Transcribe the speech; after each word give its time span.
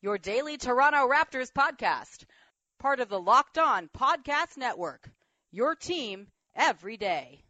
your 0.00 0.16
daily 0.16 0.56
Toronto 0.56 1.08
Raptors 1.08 1.50
podcast, 1.50 2.24
part 2.78 3.00
of 3.00 3.08
the 3.08 3.18
Locked 3.18 3.58
On 3.58 3.88
Podcast 3.88 4.56
Network. 4.56 5.10
Your 5.50 5.74
team 5.74 6.28
every 6.54 6.96
day. 6.96 7.42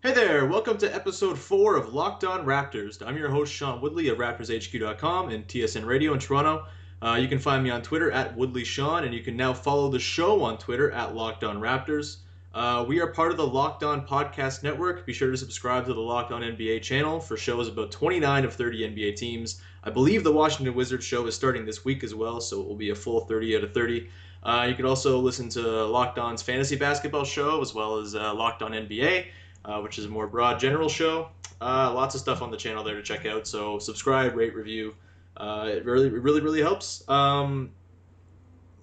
Hey 0.00 0.12
there, 0.12 0.46
welcome 0.46 0.78
to 0.78 0.94
episode 0.94 1.36
4 1.36 1.74
of 1.74 1.92
Locked 1.92 2.22
On 2.22 2.46
Raptors. 2.46 3.04
I'm 3.04 3.16
your 3.16 3.28
host, 3.28 3.52
Sean 3.52 3.80
Woodley 3.80 4.06
of 4.06 4.18
RaptorsHQ.com 4.18 5.30
and 5.30 5.48
TSN 5.48 5.84
Radio 5.84 6.12
in 6.12 6.20
Toronto. 6.20 6.64
Uh, 7.02 7.18
you 7.20 7.26
can 7.26 7.40
find 7.40 7.64
me 7.64 7.70
on 7.70 7.82
Twitter 7.82 8.12
at 8.12 8.36
WoodleySean, 8.36 9.04
and 9.04 9.12
you 9.12 9.24
can 9.24 9.36
now 9.36 9.52
follow 9.52 9.88
the 9.88 9.98
show 9.98 10.40
on 10.44 10.58
Twitter 10.58 10.92
at 10.92 11.16
Locked 11.16 11.42
On 11.42 11.58
Raptors. 11.58 12.18
Uh, 12.54 12.84
we 12.86 13.00
are 13.00 13.08
part 13.08 13.32
of 13.32 13.36
the 13.36 13.46
Locked 13.46 13.82
On 13.82 14.06
Podcast 14.06 14.62
Network. 14.62 15.04
Be 15.04 15.12
sure 15.12 15.32
to 15.32 15.36
subscribe 15.36 15.86
to 15.86 15.94
the 15.94 16.00
Locked 16.00 16.30
On 16.30 16.42
NBA 16.42 16.82
channel 16.82 17.18
for 17.18 17.36
shows 17.36 17.66
about 17.66 17.90
29 17.90 18.44
of 18.44 18.54
30 18.54 18.94
NBA 18.94 19.16
teams. 19.16 19.60
I 19.84 19.90
believe 19.90 20.24
the 20.24 20.32
Washington 20.32 20.74
Wizards 20.74 21.04
show 21.04 21.26
is 21.26 21.34
starting 21.34 21.64
this 21.64 21.84
week 21.84 22.02
as 22.04 22.14
well, 22.14 22.40
so 22.40 22.60
it 22.60 22.66
will 22.66 22.76
be 22.76 22.90
a 22.90 22.94
full 22.94 23.20
30 23.20 23.56
out 23.56 23.64
of 23.64 23.74
30. 23.74 24.08
Uh, 24.42 24.66
you 24.68 24.74
can 24.74 24.86
also 24.86 25.18
listen 25.18 25.48
to 25.50 25.60
Locked 25.86 26.18
On's 26.18 26.42
fantasy 26.42 26.76
basketball 26.76 27.24
show 27.24 27.60
as 27.60 27.74
well 27.74 27.98
as 27.98 28.14
uh, 28.14 28.32
Locked 28.34 28.62
On 28.62 28.72
NBA 28.72 29.26
uh, 29.64 29.80
which 29.80 29.98
is 29.98 30.06
a 30.06 30.08
more 30.08 30.26
broad 30.26 30.58
general 30.58 30.88
show. 30.88 31.28
Uh, 31.60 31.92
lots 31.92 32.14
of 32.14 32.20
stuff 32.20 32.42
on 32.42 32.50
the 32.50 32.56
channel 32.56 32.84
there 32.84 32.94
to 32.94 33.02
check 33.02 33.26
out. 33.26 33.46
So 33.46 33.78
subscribe, 33.78 34.34
rate, 34.34 34.54
review. 34.54 34.94
Uh, 35.36 35.68
it 35.68 35.84
really, 35.84 36.08
really, 36.08 36.40
really 36.40 36.60
helps. 36.60 37.08
Um, 37.08 37.70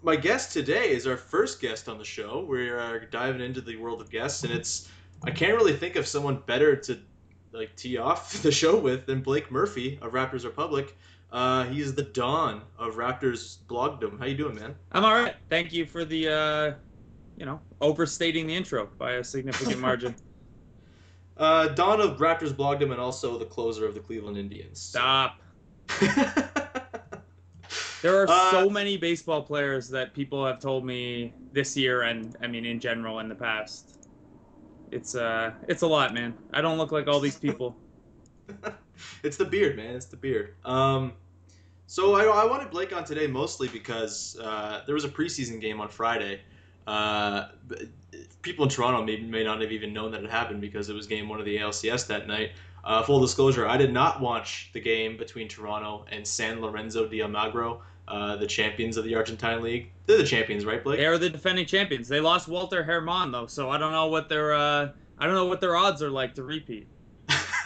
my 0.04 0.16
guest 0.16 0.54
today 0.54 0.92
is 0.92 1.08
our 1.08 1.18
first 1.18 1.60
guest 1.60 1.90
on 1.90 1.98
the 1.98 2.06
show. 2.06 2.46
We're 2.48 3.08
diving 3.12 3.42
into 3.42 3.62
the 3.62 3.76
world 3.78 4.02
of 4.02 4.12
guests, 4.12 4.44
and 4.44 4.54
it's 4.54 4.90
I 5.24 5.32
can't 5.32 5.56
really 5.56 5.74
think 5.74 5.96
of 5.96 6.06
someone 6.06 6.44
better 6.46 6.76
to 6.76 7.00
like 7.56 7.76
tee 7.76 7.98
off 7.98 8.34
the 8.42 8.52
show 8.52 8.78
with 8.78 9.06
than 9.06 9.22
Blake 9.22 9.52
Murphy 9.52 10.00
of 10.02 10.12
Raptors 10.12 10.46
Republic. 10.46 10.96
Uh, 11.32 11.66
he's 11.66 11.94
the 11.94 12.04
dawn 12.04 12.62
of 12.78 12.96
Raptors 12.96 13.58
blogdom. 13.68 14.20
How 14.20 14.26
you 14.26 14.36
doing, 14.36 14.56
man? 14.56 14.76
I'm 14.92 15.04
all 15.04 15.14
right. 15.14 15.36
Thank 15.50 15.74
you 15.74 15.86
for 15.86 16.06
the, 16.06 16.30
uh, 16.30 16.74
you 17.36 17.46
know, 17.46 17.60
overstating 17.82 18.48
the 18.48 18.56
intro 18.56 18.90
by 18.98 19.14
a 19.14 19.24
significant 19.24 19.80
margin. 19.80 20.16
Uh, 21.38 21.68
Don 21.68 22.00
of 22.00 22.18
Raptors 22.18 22.54
blogdom 22.54 22.92
and 22.92 23.00
also 23.00 23.38
the 23.38 23.44
closer 23.44 23.86
of 23.86 23.94
the 23.94 24.00
Cleveland 24.00 24.38
Indians. 24.38 24.80
Stop. 24.80 25.42
there 28.02 28.22
are 28.22 28.26
uh, 28.30 28.52
so 28.52 28.70
many 28.70 28.96
baseball 28.96 29.42
players 29.42 29.90
that 29.90 30.14
people 30.14 30.46
have 30.46 30.60
told 30.60 30.86
me 30.86 31.34
this 31.52 31.76
year 31.76 32.04
and 32.04 32.38
I 32.42 32.48
mean 32.48 32.66
in 32.66 32.80
general 32.80 33.20
in 33.20 33.28
the 33.28 33.36
past. 33.36 33.95
It's 34.92 35.16
uh 35.16 35.52
it's 35.68 35.82
a 35.82 35.88
lot, 35.88 36.14
man. 36.14 36.34
I 36.54 36.62
don't 36.62 36.78
look 36.78 36.92
like 36.92 37.08
all 37.08 37.20
these 37.20 37.38
people. 37.38 37.76
it's 39.24 39.38
the 39.38 39.46
beard, 39.46 39.78
man. 39.78 39.96
It's 39.96 40.06
the 40.06 40.18
beard. 40.18 40.56
Um 40.64 41.14
so 41.88 42.16
I, 42.16 42.24
I 42.24 42.46
wanted 42.46 42.72
Blake 42.72 42.96
on 42.96 43.04
today 43.04 43.28
mostly 43.28 43.68
because 43.68 44.38
uh, 44.42 44.82
there 44.88 44.96
was 44.96 45.06
a 45.06 45.10
preseason 45.10 45.62
game 45.62 45.80
on 45.80 45.88
Friday 45.88 46.42
uh, 46.88 47.48
people 48.42 48.66
in 48.66 48.70
Toronto 48.70 49.04
may, 49.04 49.20
may 49.22 49.44
not 49.44 49.62
have 49.62 49.72
even 49.72 49.94
known 49.94 50.12
that 50.12 50.24
it 50.24 50.30
happened 50.30 50.62
because 50.62 50.90
it 50.90 50.94
was 50.94 51.08
game 51.08 51.28
one 51.28 51.40
of 51.40 51.46
the 51.46 51.58
ALCS 51.58 52.08
that 52.08 52.28
night. 52.28 52.52
Uh, 52.84 53.02
full 53.02 53.20
disclosure, 53.20 53.68
I 53.68 53.78
did 53.78 53.92
not 53.92 54.22
watch 54.22 54.70
the 54.74 54.80
game 54.80 55.18
between 55.18 55.48
Toronto 55.48 56.06
and 56.12 56.26
San 56.26 56.62
Lorenzo 56.62 57.08
de 57.08 57.20
Almagro, 57.22 57.82
uh, 58.08 58.36
the 58.36 58.48
champions 58.48 58.98
of 58.98 59.04
the 59.04 59.16
Argentine 59.16 59.62
League. 59.62 59.92
They're 60.06 60.18
the 60.18 60.26
champions, 60.26 60.66
right, 60.66 60.84
Blake? 60.84 61.00
They 61.00 61.06
are 61.06 61.18
the 61.18 61.30
defending 61.30 61.66
champions. 61.66 62.08
They 62.08 62.20
lost 62.20 62.48
Walter 62.48 62.84
Herrmann 62.84 63.32
though, 63.32 63.48
so 63.48 63.70
I 63.70 63.78
don't 63.78 63.92
know 63.92 64.08
what 64.08 64.30
their 64.30 64.54
uh, 64.54 64.90
I 65.18 65.26
don't 65.26 65.36
know 65.36 65.46
what 65.46 65.62
their 65.62 65.76
odds 65.76 66.04
are 66.04 66.12
like 66.12 66.36
to 66.36 66.44
repeat. 66.44 66.88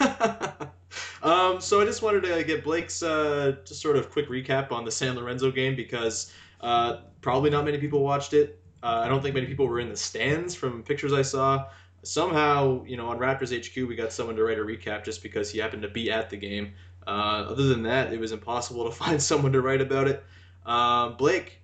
um, 1.22 1.60
so 1.60 1.80
I 1.80 1.84
just 1.84 2.02
wanted 2.02 2.22
to 2.24 2.42
get 2.44 2.64
Blake's 2.64 3.02
uh, 3.02 3.56
just 3.64 3.82
sort 3.82 3.96
of 3.96 4.10
quick 4.10 4.28
recap 4.28 4.72
on 4.72 4.84
the 4.84 4.90
San 4.90 5.16
Lorenzo 5.16 5.50
game 5.50 5.76
because 5.76 6.32
uh, 6.60 7.00
probably 7.20 7.50
not 7.50 7.64
many 7.64 7.78
people 7.78 8.00
watched 8.00 8.32
it. 8.32 8.60
Uh, 8.82 9.02
I 9.04 9.08
don't 9.08 9.22
think 9.22 9.34
many 9.34 9.46
people 9.46 9.66
were 9.66 9.80
in 9.80 9.88
the 9.88 9.96
stands 9.96 10.54
from 10.54 10.82
pictures 10.82 11.12
I 11.12 11.22
saw. 11.22 11.66
Somehow, 12.02 12.82
you 12.84 12.96
know, 12.96 13.08
on 13.08 13.18
Raptors 13.18 13.54
HQ, 13.54 13.86
we 13.86 13.94
got 13.94 14.10
someone 14.10 14.34
to 14.36 14.42
write 14.42 14.58
a 14.58 14.62
recap 14.62 15.04
just 15.04 15.22
because 15.22 15.50
he 15.50 15.58
happened 15.58 15.82
to 15.82 15.88
be 15.88 16.10
at 16.10 16.30
the 16.30 16.36
game. 16.36 16.72
Uh, 17.10 17.44
other 17.50 17.64
than 17.64 17.82
that, 17.82 18.12
it 18.12 18.20
was 18.20 18.30
impossible 18.30 18.84
to 18.84 18.90
find 19.04 19.20
someone 19.20 19.52
to 19.52 19.60
write 19.60 19.80
about 19.80 20.06
it. 20.06 20.22
Uh, 20.64 21.08
Blake, 21.08 21.60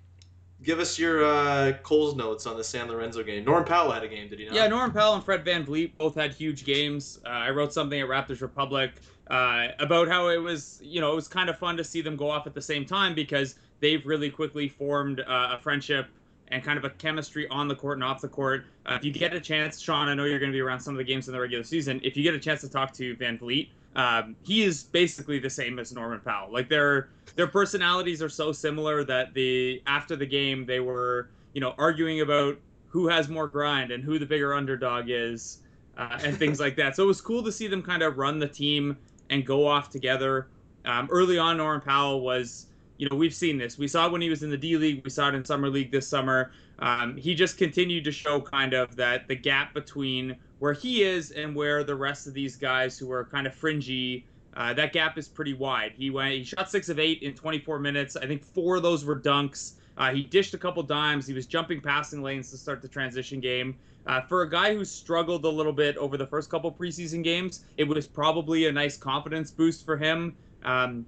give 0.61 0.79
us 0.79 0.99
your 0.99 1.23
uh, 1.23 1.71
Coles 1.83 2.15
notes 2.17 2.45
on 2.45 2.57
the 2.57 2.63
San 2.63 2.89
Lorenzo 2.89 3.23
game. 3.23 3.45
Norm 3.45 3.63
Powell 3.63 3.91
had 3.91 4.03
a 4.03 4.09
game, 4.09 4.27
did 4.27 4.39
he 4.39 4.45
not? 4.45 4.55
Yeah, 4.55 4.67
Norm 4.67 4.91
Powell 4.91 5.15
and 5.15 5.23
Fred 5.23 5.45
VanVleet 5.45 5.91
both 5.97 6.15
had 6.15 6.33
huge 6.33 6.65
games. 6.65 7.19
Uh, 7.25 7.29
I 7.29 7.51
wrote 7.51 7.71
something 7.71 7.99
at 7.99 8.07
Raptors 8.07 8.41
Republic 8.41 8.91
uh, 9.29 9.67
about 9.79 10.09
how 10.09 10.27
it 10.27 10.37
was, 10.37 10.81
you 10.83 10.99
know, 10.99 11.13
it 11.13 11.15
was 11.15 11.29
kind 11.29 11.49
of 11.49 11.57
fun 11.57 11.77
to 11.77 11.83
see 11.83 12.01
them 12.01 12.17
go 12.17 12.29
off 12.29 12.45
at 12.45 12.53
the 12.53 12.61
same 12.61 12.85
time 12.85 13.15
because 13.15 13.55
they've 13.79 14.05
really 14.05 14.29
quickly 14.29 14.67
formed 14.67 15.21
uh, 15.21 15.55
a 15.55 15.59
friendship 15.59 16.07
and 16.49 16.61
kind 16.63 16.77
of 16.77 16.83
a 16.83 16.89
chemistry 16.91 17.47
on 17.49 17.69
the 17.69 17.75
court 17.75 17.97
and 17.97 18.03
off 18.03 18.19
the 18.19 18.27
court. 18.27 18.65
Uh, 18.85 18.95
if 18.95 19.05
you 19.05 19.13
get 19.13 19.33
a 19.33 19.39
chance, 19.39 19.79
Sean, 19.79 20.09
I 20.09 20.13
know 20.13 20.25
you're 20.25 20.39
going 20.39 20.51
to 20.51 20.55
be 20.55 20.61
around 20.61 20.81
some 20.81 20.93
of 20.93 20.97
the 20.97 21.03
games 21.05 21.27
in 21.27 21.33
the 21.33 21.39
regular 21.39 21.63
season. 21.63 22.01
If 22.03 22.17
you 22.17 22.23
get 22.23 22.33
a 22.33 22.39
chance 22.39 22.61
to 22.61 22.69
talk 22.69 22.93
to 22.93 23.15
Van 23.15 23.37
VanVleet, 23.37 23.67
um, 23.97 24.35
he 24.43 24.63
is 24.63 24.83
basically 24.83 25.39
the 25.39 25.49
same 25.49 25.79
as 25.79 25.91
Norman 25.91 26.21
Powell. 26.21 26.53
Like 26.53 26.69
their 26.69 27.09
their 27.35 27.47
personalities 27.47 28.21
are 28.21 28.29
so 28.29 28.51
similar 28.51 29.03
that 29.03 29.33
the 29.33 29.81
after 29.87 30.15
the 30.15 30.25
game 30.25 30.65
they 30.65 30.79
were 30.79 31.29
you 31.53 31.59
know 31.59 31.73
arguing 31.77 32.21
about 32.21 32.57
who 32.87 33.07
has 33.07 33.27
more 33.27 33.47
grind 33.47 33.91
and 33.91 34.03
who 34.03 34.17
the 34.17 34.25
bigger 34.25 34.53
underdog 34.53 35.05
is 35.09 35.59
uh, 35.97 36.19
and 36.23 36.37
things 36.37 36.59
like 36.59 36.75
that. 36.77 36.95
So 36.95 37.03
it 37.03 37.07
was 37.07 37.19
cool 37.19 37.43
to 37.43 37.51
see 37.51 37.67
them 37.67 37.81
kind 37.81 38.03
of 38.03 38.17
run 38.17 38.39
the 38.39 38.47
team 38.47 38.97
and 39.29 39.45
go 39.45 39.67
off 39.67 39.89
together. 39.89 40.47
Um, 40.85 41.09
early 41.11 41.37
on, 41.37 41.57
Norman 41.57 41.81
Powell 41.81 42.21
was 42.21 42.67
you 42.97 43.07
know, 43.09 43.15
we've 43.15 43.33
seen 43.33 43.57
this. 43.57 43.77
We 43.77 43.87
saw 43.87 44.07
it 44.07 44.11
when 44.11 44.21
he 44.21 44.29
was 44.29 44.43
in 44.43 44.49
the 44.49 44.57
D 44.57 44.75
League. 44.77 45.03
We 45.03 45.09
saw 45.09 45.29
it 45.29 45.35
in 45.35 45.45
Summer 45.45 45.69
League 45.69 45.91
this 45.91 46.07
summer. 46.07 46.51
Um, 46.79 47.15
he 47.15 47.35
just 47.35 47.57
continued 47.57 48.03
to 48.05 48.11
show 48.11 48.41
kind 48.41 48.73
of 48.73 48.95
that 48.95 49.27
the 49.27 49.35
gap 49.35 49.73
between 49.73 50.35
where 50.59 50.73
he 50.73 51.03
is 51.03 51.31
and 51.31 51.55
where 51.55 51.83
the 51.83 51.95
rest 51.95 52.27
of 52.27 52.33
these 52.33 52.55
guys 52.55 52.97
who 52.97 53.11
are 53.11 53.25
kind 53.25 53.47
of 53.47 53.53
fringy, 53.53 54.25
uh, 54.55 54.73
that 54.73 54.93
gap 54.93 55.17
is 55.17 55.27
pretty 55.27 55.53
wide. 55.53 55.93
He 55.95 56.09
went, 56.09 56.33
he 56.33 56.43
shot 56.43 56.69
six 56.69 56.89
of 56.89 56.99
eight 56.99 57.21
in 57.21 57.33
24 57.33 57.79
minutes. 57.79 58.15
I 58.15 58.25
think 58.25 58.43
four 58.43 58.77
of 58.77 58.83
those 58.83 59.05
were 59.05 59.19
dunks. 59.19 59.73
Uh, 59.97 60.11
he 60.11 60.23
dished 60.23 60.53
a 60.53 60.57
couple 60.57 60.83
dimes. 60.83 61.27
He 61.27 61.33
was 61.33 61.45
jumping 61.45 61.81
passing 61.81 62.21
lanes 62.21 62.51
to 62.51 62.57
start 62.57 62.81
the 62.81 62.87
transition 62.87 63.39
game. 63.39 63.75
Uh, 64.05 64.21
for 64.21 64.43
a 64.43 64.49
guy 64.49 64.73
who 64.73 64.85
struggled 64.85 65.43
a 65.43 65.49
little 65.49 65.73
bit 65.73 65.97
over 65.97 66.17
the 66.17 66.25
first 66.25 66.49
couple 66.49 66.71
preseason 66.71 67.23
games, 67.23 67.65
it 67.75 67.83
was 67.83 68.07
probably 68.07 68.67
a 68.67 68.71
nice 68.71 68.95
confidence 68.95 69.51
boost 69.51 69.85
for 69.85 69.97
him. 69.97 70.35
Um, 70.63 71.05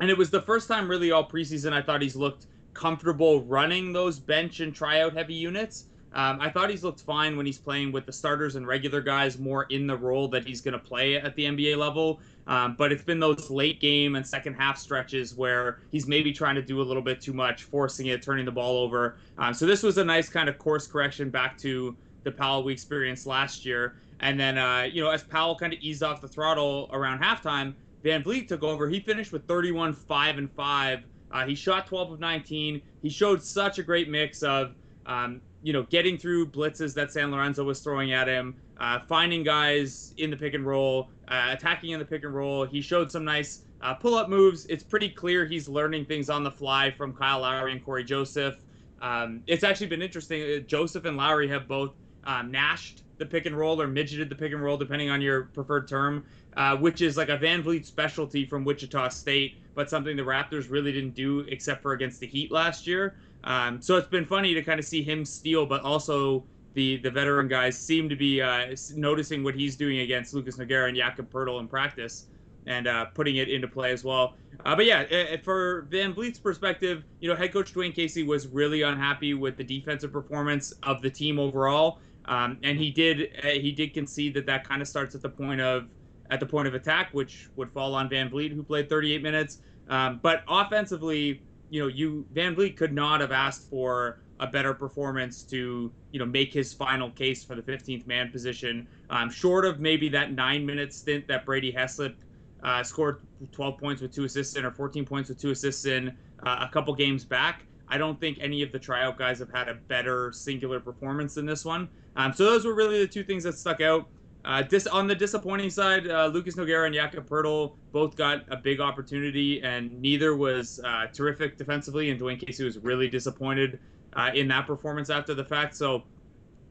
and 0.00 0.08
it 0.08 0.16
was 0.16 0.30
the 0.30 0.42
first 0.42 0.68
time 0.68 0.88
really 0.88 1.10
all 1.10 1.28
preseason 1.28 1.72
I 1.72 1.82
thought 1.82 2.00
he's 2.00 2.16
looked 2.16 2.46
comfortable 2.74 3.42
running 3.42 3.92
those 3.92 4.20
bench 4.20 4.60
and 4.60 4.72
tryout 4.72 5.14
heavy 5.14 5.34
units. 5.34 5.86
Um, 6.18 6.40
I 6.40 6.50
thought 6.50 6.68
he's 6.68 6.82
looked 6.82 7.00
fine 7.02 7.36
when 7.36 7.46
he's 7.46 7.58
playing 7.58 7.92
with 7.92 8.04
the 8.04 8.12
starters 8.12 8.56
and 8.56 8.66
regular 8.66 9.00
guys 9.00 9.38
more 9.38 9.66
in 9.70 9.86
the 9.86 9.96
role 9.96 10.26
that 10.28 10.44
he's 10.44 10.60
going 10.60 10.72
to 10.72 10.78
play 10.80 11.14
at 11.14 11.36
the 11.36 11.44
NBA 11.44 11.76
level. 11.76 12.18
Um, 12.48 12.74
but 12.76 12.90
it's 12.90 13.04
been 13.04 13.20
those 13.20 13.50
late 13.50 13.78
game 13.78 14.16
and 14.16 14.26
second 14.26 14.54
half 14.54 14.78
stretches 14.78 15.36
where 15.36 15.78
he's 15.92 16.08
maybe 16.08 16.32
trying 16.32 16.56
to 16.56 16.62
do 16.62 16.80
a 16.80 16.82
little 16.82 17.04
bit 17.04 17.20
too 17.20 17.32
much, 17.32 17.62
forcing 17.62 18.06
it, 18.06 18.20
turning 18.20 18.44
the 18.44 18.50
ball 18.50 18.78
over. 18.78 19.14
Um, 19.38 19.54
so 19.54 19.64
this 19.64 19.84
was 19.84 19.96
a 19.98 20.04
nice 20.04 20.28
kind 20.28 20.48
of 20.48 20.58
course 20.58 20.88
correction 20.88 21.30
back 21.30 21.56
to 21.58 21.96
the 22.24 22.32
Powell 22.32 22.64
we 22.64 22.72
experienced 22.72 23.24
last 23.24 23.64
year. 23.64 23.94
And 24.18 24.40
then, 24.40 24.58
uh, 24.58 24.88
you 24.90 25.00
know, 25.00 25.10
as 25.10 25.22
Powell 25.22 25.54
kind 25.54 25.72
of 25.72 25.78
eased 25.78 26.02
off 26.02 26.20
the 26.20 26.26
throttle 26.26 26.90
around 26.92 27.20
halftime, 27.20 27.74
VanVleet 28.02 28.48
took 28.48 28.64
over. 28.64 28.88
He 28.88 28.98
finished 28.98 29.30
with 29.30 29.46
31, 29.46 29.92
5, 29.92 30.38
and 30.38 30.50
5. 30.50 31.04
Uh, 31.30 31.46
he 31.46 31.54
shot 31.54 31.86
12 31.86 32.10
of 32.10 32.18
19. 32.18 32.82
He 33.02 33.08
showed 33.08 33.40
such 33.40 33.78
a 33.78 33.84
great 33.84 34.08
mix 34.08 34.42
of, 34.42 34.74
um, 35.06 35.40
you 35.62 35.72
know, 35.72 35.82
getting 35.84 36.16
through 36.18 36.46
blitzes 36.46 36.94
that 36.94 37.12
San 37.12 37.30
Lorenzo 37.30 37.64
was 37.64 37.80
throwing 37.80 38.12
at 38.12 38.28
him, 38.28 38.54
uh, 38.78 39.00
finding 39.00 39.42
guys 39.42 40.14
in 40.16 40.30
the 40.30 40.36
pick 40.36 40.54
and 40.54 40.66
roll, 40.66 41.10
uh, 41.28 41.48
attacking 41.50 41.90
in 41.90 41.98
the 41.98 42.04
pick 42.04 42.24
and 42.24 42.34
roll. 42.34 42.64
He 42.64 42.80
showed 42.80 43.10
some 43.10 43.24
nice 43.24 43.62
uh, 43.80 43.94
pull 43.94 44.14
up 44.14 44.28
moves. 44.28 44.66
It's 44.66 44.84
pretty 44.84 45.08
clear 45.08 45.46
he's 45.46 45.68
learning 45.68 46.06
things 46.06 46.30
on 46.30 46.44
the 46.44 46.50
fly 46.50 46.90
from 46.90 47.12
Kyle 47.12 47.40
Lowry 47.40 47.72
and 47.72 47.84
Cory 47.84 48.04
Joseph. 48.04 48.56
Um, 49.00 49.42
it's 49.46 49.64
actually 49.64 49.88
been 49.88 50.02
interesting. 50.02 50.42
Uh, 50.42 50.58
Joseph 50.60 51.04
and 51.04 51.16
Lowry 51.16 51.48
have 51.48 51.68
both 51.68 51.94
um, 52.24 52.50
nashed 52.52 53.02
the 53.18 53.26
pick 53.26 53.46
and 53.46 53.56
roll 53.56 53.80
or 53.80 53.88
midgeted 53.88 54.28
the 54.28 54.34
pick 54.34 54.52
and 54.52 54.62
roll, 54.62 54.76
depending 54.76 55.10
on 55.10 55.20
your 55.20 55.44
preferred 55.54 55.88
term. 55.88 56.24
uh, 56.56 56.76
which 56.76 57.00
is 57.02 57.16
like 57.16 57.28
a 57.28 57.36
Van 57.36 57.62
Vleet 57.62 57.84
specialty 57.86 58.44
from 58.44 58.64
Wichita 58.64 59.08
State, 59.10 59.58
but 59.74 59.88
something 59.88 60.16
the 60.16 60.22
Raptors 60.22 60.70
really 60.70 60.92
didn't 60.92 61.14
do 61.14 61.40
except 61.48 61.82
for 61.82 61.92
against 61.92 62.20
the 62.20 62.26
Heat 62.26 62.50
last 62.50 62.86
year. 62.86 63.16
Um, 63.44 63.80
so 63.80 63.96
it's 63.96 64.08
been 64.08 64.26
funny 64.26 64.54
to 64.54 64.62
kind 64.62 64.78
of 64.78 64.86
see 64.86 65.02
him 65.02 65.24
steal, 65.24 65.66
but 65.66 65.82
also 65.82 66.44
the 66.74 66.98
the 66.98 67.10
veteran 67.10 67.48
guys 67.48 67.78
seem 67.78 68.08
to 68.08 68.16
be 68.16 68.42
uh, 68.42 68.74
noticing 68.94 69.42
what 69.42 69.54
he's 69.54 69.76
doing 69.76 70.00
against 70.00 70.34
Lucas 70.34 70.56
Nogueira 70.58 70.88
and 70.88 70.96
Jakob 70.96 71.30
Poeltl 71.30 71.60
in 71.60 71.68
practice 71.68 72.26
and 72.66 72.86
uh, 72.86 73.06
putting 73.06 73.36
it 73.36 73.48
into 73.48 73.66
play 73.66 73.92
as 73.92 74.04
well. 74.04 74.34
Uh, 74.64 74.76
but 74.76 74.84
yeah, 74.84 75.36
for 75.42 75.86
Van 75.90 76.12
Vleet's 76.12 76.38
perspective, 76.38 77.04
you 77.20 77.28
know, 77.28 77.34
head 77.34 77.52
coach 77.52 77.72
Dwayne 77.72 77.94
Casey 77.94 78.22
was 78.22 78.46
really 78.46 78.82
unhappy 78.82 79.32
with 79.32 79.56
the 79.56 79.64
defensive 79.64 80.12
performance 80.12 80.72
of 80.82 81.00
the 81.00 81.08
team 81.08 81.38
overall, 81.38 81.98
um, 82.26 82.58
and 82.62 82.78
he 82.78 82.90
did 82.90 83.30
uh, 83.42 83.48
he 83.48 83.72
did 83.72 83.94
concede 83.94 84.34
that 84.34 84.46
that 84.46 84.68
kind 84.68 84.82
of 84.82 84.88
starts 84.88 85.14
at 85.14 85.22
the 85.22 85.28
point 85.28 85.60
of 85.60 85.88
at 86.30 86.40
the 86.40 86.46
point 86.46 86.68
of 86.68 86.74
attack, 86.74 87.08
which 87.12 87.48
would 87.56 87.72
fall 87.72 87.94
on 87.94 88.08
Van 88.08 88.28
Vleet, 88.28 88.52
who 88.52 88.62
played 88.62 88.88
38 88.88 89.22
minutes. 89.22 89.58
Um, 89.88 90.20
but 90.22 90.44
offensively, 90.48 91.42
you 91.70 91.82
know, 91.82 91.88
you 91.88 92.26
Van 92.32 92.54
Vleet 92.54 92.76
could 92.76 92.92
not 92.92 93.20
have 93.20 93.32
asked 93.32 93.68
for 93.68 94.20
a 94.40 94.46
better 94.46 94.72
performance 94.72 95.42
to 95.42 95.90
you 96.12 96.18
know 96.18 96.26
make 96.26 96.52
his 96.52 96.72
final 96.72 97.10
case 97.10 97.44
for 97.44 97.54
the 97.54 97.62
15th 97.62 98.06
man 98.06 98.30
position. 98.30 98.86
Um, 99.10 99.30
short 99.30 99.64
of 99.64 99.80
maybe 99.80 100.08
that 100.10 100.32
nine 100.32 100.64
minute 100.64 100.92
stint 100.94 101.26
that 101.28 101.44
Brady 101.44 101.72
Heslip 101.72 102.14
uh, 102.62 102.82
scored 102.82 103.20
12 103.52 103.78
points 103.78 104.02
with 104.02 104.12
two 104.12 104.24
assists 104.24 104.56
in 104.56 104.64
or 104.64 104.70
14 104.70 105.04
points 105.04 105.28
with 105.28 105.40
two 105.40 105.50
assists 105.50 105.86
in 105.86 106.16
uh, 106.42 106.66
a 106.68 106.72
couple 106.72 106.94
games 106.94 107.24
back. 107.24 107.64
I 107.88 107.96
don't 107.98 108.20
think 108.20 108.38
any 108.40 108.62
of 108.62 108.70
the 108.70 108.78
tryout 108.78 109.16
guys 109.16 109.38
have 109.38 109.50
had 109.50 109.68
a 109.68 109.74
better 109.74 110.30
singular 110.32 110.78
performance 110.78 111.34
than 111.34 111.46
this 111.46 111.64
one. 111.64 111.88
Um, 112.16 112.32
so 112.32 112.44
those 112.44 112.64
were 112.66 112.74
really 112.74 112.98
the 112.98 113.06
two 113.06 113.24
things 113.24 113.44
that 113.44 113.56
stuck 113.56 113.80
out. 113.80 114.08
Uh, 114.44 114.62
dis- 114.62 114.86
on 114.86 115.06
the 115.06 115.14
disappointing 115.14 115.68
side, 115.70 116.08
uh, 116.08 116.26
Lucas 116.26 116.56
Nogueira 116.56 116.86
and 116.86 116.94
Jakob 116.94 117.28
Poeltl 117.28 117.76
both 117.92 118.16
got 118.16 118.44
a 118.48 118.56
big 118.56 118.80
opportunity, 118.80 119.62
and 119.62 119.92
neither 120.00 120.36
was 120.36 120.80
uh, 120.84 121.06
terrific 121.12 121.58
defensively. 121.58 122.10
And 122.10 122.20
Dwayne 122.20 122.44
Casey 122.44 122.64
was 122.64 122.78
really 122.78 123.08
disappointed 123.08 123.80
uh, 124.14 124.30
in 124.34 124.48
that 124.48 124.66
performance 124.66 125.10
after 125.10 125.34
the 125.34 125.44
fact. 125.44 125.76
So, 125.76 126.04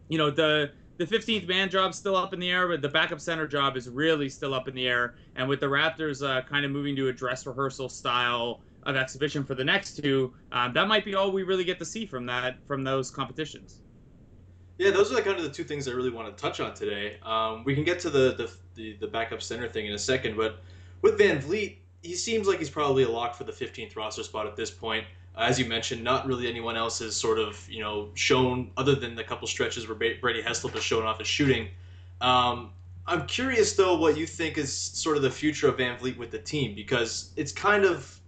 you 0.08 0.18
know, 0.18 0.32
the 0.32 0.72
the 0.98 1.06
15th 1.06 1.48
man 1.48 1.70
job 1.70 1.94
still 1.94 2.16
up 2.16 2.34
in 2.34 2.40
the 2.40 2.50
air, 2.50 2.68
but 2.68 2.82
the 2.82 2.90
backup 2.90 3.20
center 3.22 3.48
job 3.48 3.78
is 3.78 3.88
really 3.88 4.30
still 4.30 4.54
up 4.54 4.68
in 4.68 4.74
the 4.74 4.88
air. 4.88 5.16
And 5.36 5.48
with 5.48 5.60
the 5.60 5.68
Raptors 5.68 6.28
uh, 6.28 6.42
kind 6.44 6.66
of 6.66 6.72
moving 6.72 6.96
to 6.96 7.10
a 7.10 7.14
dress 7.14 7.46
rehearsal 7.46 7.90
style 7.90 8.62
of 8.84 8.96
exhibition 8.96 9.44
for 9.44 9.54
the 9.54 9.64
next 9.64 9.96
two, 10.02 10.34
um, 10.52 10.74
that 10.74 10.88
might 10.88 11.06
be 11.06 11.14
all 11.14 11.32
we 11.32 11.44
really 11.44 11.64
get 11.64 11.78
to 11.80 11.86
see 11.86 12.06
from 12.08 12.26
that 12.28 12.58
from 12.66 12.84
those 12.84 13.12
competitions. 13.12 13.82
Yeah, 14.78 14.92
those 14.92 15.12
are 15.12 15.16
the 15.16 15.22
kind 15.22 15.38
of 15.38 15.44
the 15.44 15.50
two 15.50 15.64
things 15.64 15.88
I 15.88 15.92
really 15.92 16.12
want 16.12 16.36
to 16.36 16.42
touch 16.42 16.60
on 16.60 16.74
today. 16.74 17.18
Um, 17.24 17.64
we 17.64 17.74
can 17.74 17.84
get 17.84 18.00
to 18.02 18.10
the, 18.10 18.36
the, 18.36 18.52
the 18.76 18.98
the 19.02 19.08
backup 19.08 19.42
center 19.42 19.68
thing 19.68 19.88
in 19.88 19.94
a 19.94 20.00
second, 20.00 20.38
but 20.38 20.62
with 21.02 21.18
Van 21.18 21.42
Vleet, 21.42 21.78
he 22.04 22.16
seems 22.16 22.48
like 22.48 22.60
he's 22.60 22.70
probably 22.70 23.04
a 23.04 23.10
lock 23.10 23.36
for 23.36 23.44
the 23.44 23.52
15th 23.52 23.96
roster 23.96 24.24
spot 24.24 24.46
at 24.46 24.56
this 24.56 24.70
point. 24.70 25.06
As 25.36 25.60
you 25.60 25.66
mentioned, 25.66 26.04
not 26.04 26.26
really 26.26 26.48
anyone 26.48 26.76
else 26.76 27.00
has 27.00 27.16
sort 27.16 27.40
of 27.40 27.68
you 27.70 27.82
know 27.82 28.10
shown 28.14 28.72
other 28.78 28.96
than 28.96 29.16
the 29.16 29.24
couple 29.24 29.48
stretches 29.48 29.88
where 29.88 29.96
Brady 29.96 30.42
Heslip 30.42 30.72
has 30.72 30.84
shown 30.84 31.06
off 31.06 31.20
his 31.20 31.28
shooting. 31.28 31.70
Um, 32.22 32.72
I'm 33.08 33.26
curious 33.26 33.74
though 33.74 33.98
what 33.98 34.18
you 34.18 34.28
think 34.28 34.58
is 34.58 34.72
sort 34.74 35.16
of 35.16 35.24
the 35.24 35.32
future 35.32 35.68
of 35.70 35.78
Van 35.78 35.98
Vleet 35.98 36.18
with 36.18 36.30
the 36.30 36.40
team 36.40 36.76
because 36.76 37.32
it's 37.36 37.52
kind 37.52 37.86
of 37.86 38.20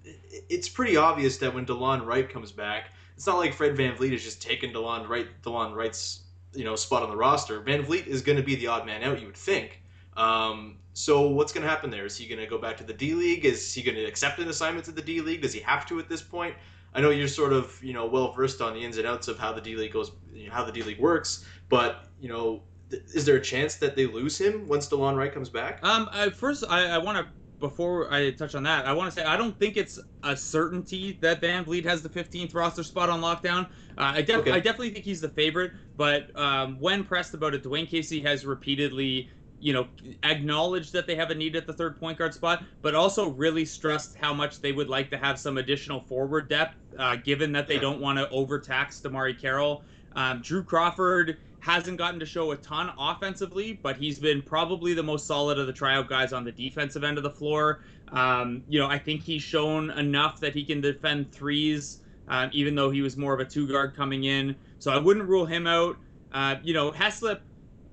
it's 0.50 0.70
pretty 0.70 0.98
obvious 0.98 1.38
that 1.38 1.54
when 1.54 1.66
Delon 1.66 2.06
Wright 2.06 2.30
comes 2.30 2.52
back, 2.52 2.92
it's 3.16 3.28
not 3.28 3.38
like 3.38 3.54
Fred 3.54 3.76
Van 3.76 3.96
Vleet 3.96 4.14
is 4.14 4.24
just 4.24 4.42
taking 4.42 4.72
Delon 4.72 5.08
Wright 5.08 5.28
Delon 5.44 5.76
Wright's 5.76 6.22
you 6.54 6.64
know 6.64 6.76
spot 6.76 7.04
on 7.04 7.10
the 7.10 7.18
roster. 7.18 7.60
Van 7.62 7.84
Vleet 7.84 8.08
is 8.08 8.22
going 8.22 8.38
to 8.38 8.44
be 8.44 8.56
the 8.56 8.68
odd 8.68 8.86
man 8.86 9.04
out, 9.04 9.20
you 9.20 9.28
would 9.28 9.38
think. 9.38 9.82
Um, 10.18 10.78
so 10.94 11.30
what's 11.30 11.54
going 11.54 11.64
to 11.64 11.70
happen 11.70 11.90
there? 11.90 12.06
Is 12.06 12.18
he 12.18 12.28
going 12.28 12.42
to 12.42 12.48
go 12.48 12.58
back 12.58 12.78
to 12.78 12.84
the 12.84 12.94
D 12.94 13.14
League? 13.14 13.46
Is 13.46 13.74
he 13.74 13.82
going 13.82 13.96
to 13.96 14.04
accept 14.04 14.40
an 14.40 14.50
assignment 14.50 14.86
to 14.86 14.92
the 14.92 15.02
D 15.02 15.22
League? 15.22 15.42
Does 15.42 15.54
he 15.54 15.60
have 15.62 15.86
to 15.88 16.00
at 16.00 16.10
this 16.10 16.22
point? 16.22 16.56
I 16.94 17.02
know 17.02 17.12
you're 17.12 17.28
sort 17.28 17.54
of 17.54 17.82
you 17.84 17.94
know 17.94 18.06
well 18.06 18.32
versed 18.32 18.62
on 18.62 18.74
the 18.74 18.84
ins 18.84 18.98
and 18.98 19.08
outs 19.08 19.28
of 19.28 19.38
how 19.38 19.54
the 19.54 19.62
D 19.62 19.76
League 19.76 19.94
goes, 19.94 20.12
how 20.50 20.64
the 20.64 20.72
D 20.72 20.84
League 20.84 21.00
works, 21.00 21.46
but 21.70 22.06
you 22.20 22.30
know, 22.30 22.64
is 22.92 23.26
there 23.26 23.36
a 23.36 23.42
chance 23.42 23.76
that 23.76 23.96
they 23.96 24.08
lose 24.08 24.40
him 24.40 24.68
once 24.68 24.90
Delon 24.90 25.16
Wright 25.16 25.34
comes 25.34 25.50
back? 25.50 25.80
Um, 25.84 26.10
I, 26.12 26.30
first 26.30 26.64
I, 26.68 26.88
I 26.88 26.98
want 26.98 27.18
to 27.18 27.32
before 27.60 28.12
I 28.14 28.32
touch 28.32 28.56
on 28.56 28.64
that, 28.64 28.86
I 28.86 28.94
want 28.94 29.14
to 29.14 29.20
say 29.20 29.26
I 29.26 29.38
don't 29.38 29.58
think 29.58 29.78
it's 29.78 30.00
a 30.24 30.36
certainty 30.36 31.18
that 31.22 31.42
Van 31.42 31.66
Vleet 31.66 31.84
has 31.86 32.02
the 32.02 32.10
15th 32.10 32.54
roster 32.54 32.84
spot 32.84 33.10
on 33.10 33.22
lockdown. 33.22 33.66
Uh, 33.98 34.14
I, 34.16 34.22
def- 34.22 34.38
okay. 34.38 34.52
I 34.52 34.60
definitely 34.60 34.92
think 34.92 35.06
he's 35.06 35.22
the 35.22 35.30
favorite, 35.30 35.74
but 35.98 36.36
um, 36.40 36.80
when 36.80 37.04
pressed 37.04 37.34
about 37.34 37.54
it, 37.54 37.64
Dwayne 37.64 37.88
Casey 37.88 38.22
has 38.22 38.46
repeatedly 38.46 39.30
you 39.62 39.74
know, 39.74 39.88
acknowledged 40.24 40.94
that 40.94 41.06
they 41.06 41.16
have 41.16 41.32
a 41.32 41.36
need 41.36 41.56
at 41.56 41.68
the 41.68 41.74
third 41.74 42.00
point 42.00 42.18
guard 42.18 42.34
spot, 42.34 42.64
but 42.82 42.96
also 42.96 43.30
really 43.30 43.66
stressed 43.66 44.16
how 44.16 44.34
much 44.34 44.62
they 44.62 44.72
would 44.72 44.90
like 44.90 45.10
to 45.10 45.18
have 45.18 45.38
some 45.38 45.58
additional 45.58 46.00
forward 46.00 46.48
depth, 46.48 46.78
uh, 46.98 47.16
given 47.18 47.52
that 47.52 47.68
they 47.68 47.78
don't 47.78 48.00
want 48.00 48.18
to 48.18 48.30
overtax 48.30 49.02
DeMarre 49.02 49.40
Carroll. 49.40 49.84
Um, 50.16 50.42
Drew 50.42 50.64
Crawford 50.64 51.38
hasn't 51.60 51.98
gotten 51.98 52.20
to 52.20 52.26
show 52.26 52.52
a 52.52 52.56
ton 52.58 52.92
offensively, 52.98 53.74
but 53.82 53.98
he's 53.98 54.20
been 54.20 54.42
probably 54.42 54.94
the 54.94 55.04
most 55.04 55.28
solid 55.28 55.60
of 55.60 55.68
the 55.68 55.74
tryout 55.74 56.08
guys 56.08 56.34
on 56.34 56.44
the 56.44 56.52
defensive 56.52 57.04
end 57.04 57.18
of 57.18 57.24
the 57.24 57.30
floor. 57.30 57.82
Um, 58.12 58.64
you 58.68 58.80
know, 58.80 58.88
I 58.88 58.98
think 58.98 59.22
he's 59.22 59.42
shown 59.42 59.92
enough 59.92 60.40
that 60.40 60.54
he 60.54 60.64
can 60.64 60.82
defend 60.82 61.32
threes, 61.32 62.02
uh, 62.28 62.48
even 62.52 62.76
though 62.76 62.90
he 62.90 63.02
was 63.02 63.18
more 63.18 63.34
of 63.34 63.40
a 63.40 63.46
two 63.46 63.68
guard 63.68 63.96
coming 63.96 64.24
in. 64.24 64.56
So 64.80 64.92
I 64.92 64.98
wouldn't 64.98 65.28
rule 65.28 65.46
him 65.46 65.68
out. 65.68 65.98
Uh, 66.32 66.56
you 66.64 66.74
know, 66.74 66.92
Heslip 66.92 67.42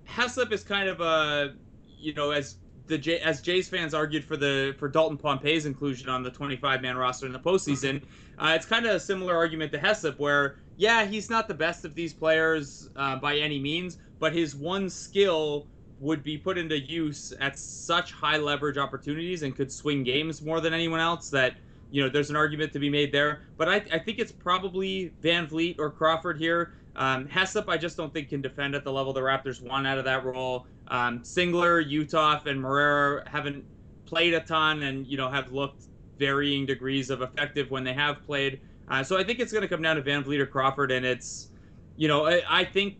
Heslip 0.06 0.52
is 0.52 0.62
kind 0.62 0.88
of 0.88 1.00
a, 1.00 1.54
you 1.98 2.14
know, 2.14 2.30
as 2.30 2.56
the 2.86 2.98
J, 2.98 3.18
as 3.20 3.40
Jays 3.40 3.68
fans 3.68 3.94
argued 3.94 4.24
for 4.24 4.36
the 4.36 4.74
for 4.78 4.88
Dalton 4.88 5.18
Pompey's 5.18 5.66
inclusion 5.66 6.08
on 6.08 6.22
the 6.22 6.30
25 6.30 6.82
man 6.82 6.96
roster 6.96 7.26
in 7.26 7.32
the 7.32 7.38
postseason, 7.38 8.02
uh, 8.38 8.52
it's 8.54 8.66
kind 8.66 8.86
of 8.86 8.94
a 8.94 9.00
similar 9.00 9.34
argument 9.34 9.72
to 9.72 9.78
Heslip, 9.78 10.18
where 10.18 10.56
yeah, 10.76 11.04
he's 11.04 11.30
not 11.30 11.48
the 11.48 11.54
best 11.54 11.84
of 11.84 11.94
these 11.94 12.12
players 12.12 12.90
uh, 12.96 13.16
by 13.16 13.36
any 13.36 13.58
means, 13.58 13.98
but 14.18 14.32
his 14.32 14.54
one 14.54 14.90
skill 14.90 15.66
would 16.00 16.22
be 16.22 16.36
put 16.36 16.58
into 16.58 16.78
use 16.78 17.32
at 17.40 17.58
such 17.58 18.12
high 18.12 18.36
leverage 18.36 18.76
opportunities 18.76 19.42
and 19.42 19.56
could 19.56 19.72
swing 19.72 20.04
games 20.04 20.42
more 20.42 20.60
than 20.60 20.74
anyone 20.74 21.00
else 21.00 21.30
that 21.30 21.54
you 21.90 22.02
know 22.02 22.08
there's 22.08 22.30
an 22.30 22.36
argument 22.36 22.72
to 22.72 22.78
be 22.78 22.90
made 22.90 23.12
there. 23.12 23.42
But 23.56 23.68
I, 23.68 23.76
I 23.92 23.98
think 23.98 24.18
it's 24.18 24.32
probably 24.32 25.12
Van 25.22 25.46
Vleet 25.46 25.78
or 25.78 25.90
Crawford 25.90 26.38
here. 26.38 26.74
Um, 26.94 27.26
Heslip, 27.26 27.68
I 27.68 27.76
just 27.76 27.96
don't 27.96 28.12
think 28.12 28.30
can 28.30 28.40
defend 28.40 28.74
at 28.74 28.84
the 28.84 28.92
level 28.92 29.12
the 29.12 29.20
Raptors 29.20 29.62
want 29.62 29.86
out 29.86 29.98
of 29.98 30.04
that 30.04 30.24
role. 30.24 30.66
Um, 30.88 31.20
Singler, 31.20 31.84
Uthoff, 31.84 32.46
and 32.46 32.60
Moreira 32.60 33.28
haven't 33.28 33.64
played 34.04 34.34
a 34.34 34.40
ton, 34.40 34.82
and 34.82 35.06
you 35.06 35.16
know 35.16 35.28
have 35.28 35.52
looked 35.52 35.84
varying 36.18 36.66
degrees 36.66 37.10
of 37.10 37.22
effective 37.22 37.70
when 37.70 37.84
they 37.84 37.92
have 37.92 38.24
played. 38.24 38.60
Uh, 38.88 39.02
so 39.02 39.18
I 39.18 39.24
think 39.24 39.40
it's 39.40 39.52
going 39.52 39.62
to 39.62 39.68
come 39.68 39.82
down 39.82 39.96
to 39.96 40.02
Van 40.02 40.22
Vleet 40.22 40.38
or 40.38 40.46
Crawford, 40.46 40.92
and 40.92 41.04
it's, 41.04 41.48
you 41.96 42.08
know, 42.08 42.26
I, 42.26 42.42
I, 42.48 42.64
think, 42.64 42.98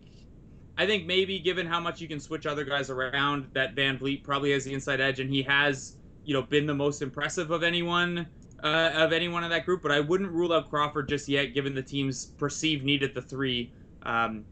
I 0.77 0.85
think 0.85 1.05
maybe 1.05 1.39
given 1.39 1.65
how 1.65 1.79
much 1.79 2.01
you 2.01 2.07
can 2.07 2.19
switch 2.19 2.45
other 2.45 2.63
guys 2.63 2.89
around, 2.89 3.49
that 3.53 3.73
Van 3.73 3.97
Vleet 3.97 4.23
probably 4.23 4.51
has 4.51 4.65
the 4.65 4.73
inside 4.73 4.99
edge, 4.99 5.19
and 5.19 5.29
he 5.29 5.41
has, 5.43 5.95
you 6.25 6.33
know, 6.33 6.41
been 6.41 6.65
the 6.65 6.75
most 6.75 7.01
impressive 7.01 7.51
of 7.51 7.63
anyone 7.63 8.27
uh, 8.63 8.91
of 8.95 9.13
anyone 9.13 9.43
in 9.43 9.49
that 9.51 9.65
group. 9.65 9.81
But 9.81 9.91
I 9.91 9.99
wouldn't 9.99 10.31
rule 10.31 10.51
out 10.51 10.69
Crawford 10.69 11.07
just 11.07 11.29
yet, 11.29 11.53
given 11.53 11.73
the 11.73 11.83
team's 11.83 12.25
perceived 12.25 12.83
need 12.83 13.03
at 13.03 13.13
the 13.13 13.21
three. 13.21 13.71
Um, 14.03 14.43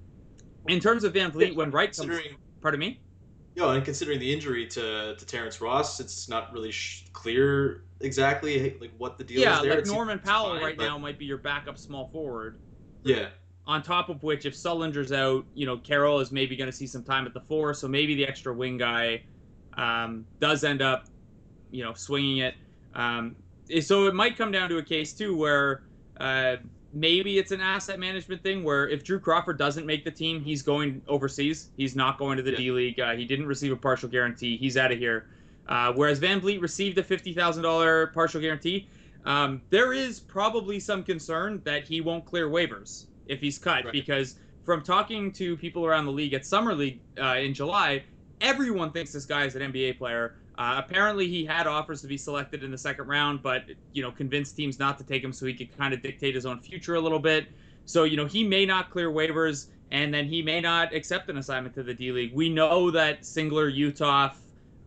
in 0.67 0.79
terms 0.79 1.03
of 1.03 1.13
Van 1.13 1.31
Vleet, 1.31 1.55
when 1.55 1.69
Wright 1.71 1.95
comes, 1.95 2.17
pardon 2.61 2.79
me. 2.79 2.99
Yeah, 3.55 3.73
and 3.73 3.85
considering 3.85 4.19
the 4.19 4.31
injury 4.31 4.67
to, 4.67 5.15
to 5.15 5.25
Terrence 5.25 5.61
Ross, 5.61 6.01
it's 6.01 6.27
not 6.27 6.51
really 6.51 6.71
sh- 6.71 7.05
clear 7.13 7.85
exactly 8.01 8.77
like 8.81 8.91
what 8.97 9.17
the 9.17 9.23
deal 9.23 9.39
yeah, 9.39 9.55
is 9.55 9.61
there. 9.61 9.69
Yeah, 9.71 9.75
like 9.77 9.85
Norman 9.85 10.19
Powell 10.19 10.55
fine, 10.55 10.61
right 10.63 10.77
but... 10.77 10.85
now 10.85 10.97
might 10.97 11.17
be 11.17 11.25
your 11.25 11.37
backup 11.37 11.77
small 11.77 12.09
forward. 12.09 12.59
Yeah. 13.03 13.29
On 13.65 13.81
top 13.81 14.09
of 14.09 14.21
which, 14.23 14.45
if 14.45 14.53
Sullinger's 14.53 15.11
out, 15.11 15.45
you 15.53 15.65
know 15.65 15.77
Carroll 15.77 16.19
is 16.19 16.31
maybe 16.31 16.55
going 16.55 16.69
to 16.69 16.75
see 16.75 16.85
some 16.85 17.03
time 17.03 17.25
at 17.25 17.33
the 17.33 17.39
four, 17.39 17.73
so 17.73 17.87
maybe 17.87 18.13
the 18.13 18.27
extra 18.27 18.53
wing 18.53 18.77
guy 18.77 19.23
um, 19.77 20.25
does 20.39 20.63
end 20.63 20.81
up, 20.81 21.05
you 21.71 21.83
know, 21.83 21.93
swinging 21.93 22.39
it. 22.39 22.55
Um, 22.93 23.35
so 23.81 24.07
it 24.07 24.13
might 24.13 24.37
come 24.37 24.51
down 24.51 24.69
to 24.69 24.77
a 24.77 24.83
case 24.83 25.13
too 25.13 25.35
where 25.35 25.83
uh, 26.19 26.57
maybe 26.95 27.37
it's 27.37 27.51
an 27.51 27.61
asset 27.61 27.99
management 27.99 28.41
thing 28.41 28.63
where 28.63 28.87
if 28.87 29.03
Drew 29.03 29.19
Crawford 29.19 29.57
doesn't 29.57 29.85
make 29.85 30.05
the 30.05 30.11
team, 30.11 30.41
he's 30.41 30.61
going 30.61 31.01
overseas. 31.07 31.69
He's 31.75 31.95
not 31.95 32.17
going 32.17 32.37
to 32.37 32.43
the 32.43 32.51
yeah. 32.51 32.57
D 32.57 32.71
League. 32.71 32.99
Uh, 32.99 33.13
he 33.13 33.25
didn't 33.25 33.45
receive 33.45 33.71
a 33.71 33.75
partial 33.75 34.09
guarantee. 34.09 34.57
He's 34.57 34.77
out 34.77 34.91
of 34.91 34.97
here. 34.97 35.27
Uh, 35.67 35.91
whereas 35.93 36.19
Van 36.19 36.39
Vleet 36.39 36.61
received 36.61 36.97
a 36.97 37.03
$50,000 37.03 38.13
partial 38.13 38.39
guarantee. 38.39 38.87
Um, 39.25 39.61
there 39.71 39.93
is 39.93 40.19
probably 40.19 40.79
some 40.79 41.03
concern 41.03 41.61
that 41.65 41.83
he 41.83 41.99
won't 41.99 42.25
clear 42.25 42.49
waivers 42.49 43.05
if 43.27 43.41
he's 43.41 43.57
cut 43.57 43.83
right. 43.83 43.91
because 43.91 44.35
from 44.63 44.83
talking 44.83 45.31
to 45.33 45.57
people 45.57 45.85
around 45.85 46.05
the 46.05 46.11
league 46.11 46.33
at 46.33 46.45
Summer 46.45 46.73
League 46.73 46.99
uh, 47.19 47.35
in 47.35 47.53
July, 47.53 48.03
everyone 48.39 48.91
thinks 48.91 49.11
this 49.11 49.25
guy 49.25 49.45
is 49.45 49.55
an 49.55 49.73
NBA 49.73 49.97
player. 49.97 50.35
Uh, 50.57 50.81
apparently, 50.85 51.27
he 51.27 51.45
had 51.45 51.67
offers 51.67 52.01
to 52.01 52.07
be 52.07 52.17
selected 52.17 52.63
in 52.63 52.71
the 52.71 52.77
second 52.77 53.07
round, 53.07 53.41
but 53.41 53.63
you 53.93 54.01
know, 54.01 54.11
convinced 54.11 54.55
teams 54.55 54.79
not 54.79 54.97
to 54.97 55.03
take 55.03 55.23
him 55.23 55.33
so 55.33 55.45
he 55.45 55.53
could 55.53 55.75
kind 55.77 55.93
of 55.93 56.01
dictate 56.01 56.35
his 56.35 56.45
own 56.45 56.59
future 56.59 56.95
a 56.95 57.01
little 57.01 57.19
bit. 57.19 57.47
So 57.85 58.03
you 58.03 58.17
know, 58.17 58.25
he 58.25 58.43
may 58.43 58.65
not 58.65 58.89
clear 58.89 59.11
waivers, 59.11 59.67
and 59.91 60.13
then 60.13 60.25
he 60.25 60.41
may 60.41 60.61
not 60.61 60.93
accept 60.93 61.29
an 61.29 61.37
assignment 61.37 61.75
to 61.75 61.83
the 61.83 61.93
D 61.93 62.11
League. 62.11 62.33
We 62.33 62.49
know 62.49 62.91
that 62.91 63.21
Singler, 63.21 63.75
Uthoff, 63.75 64.35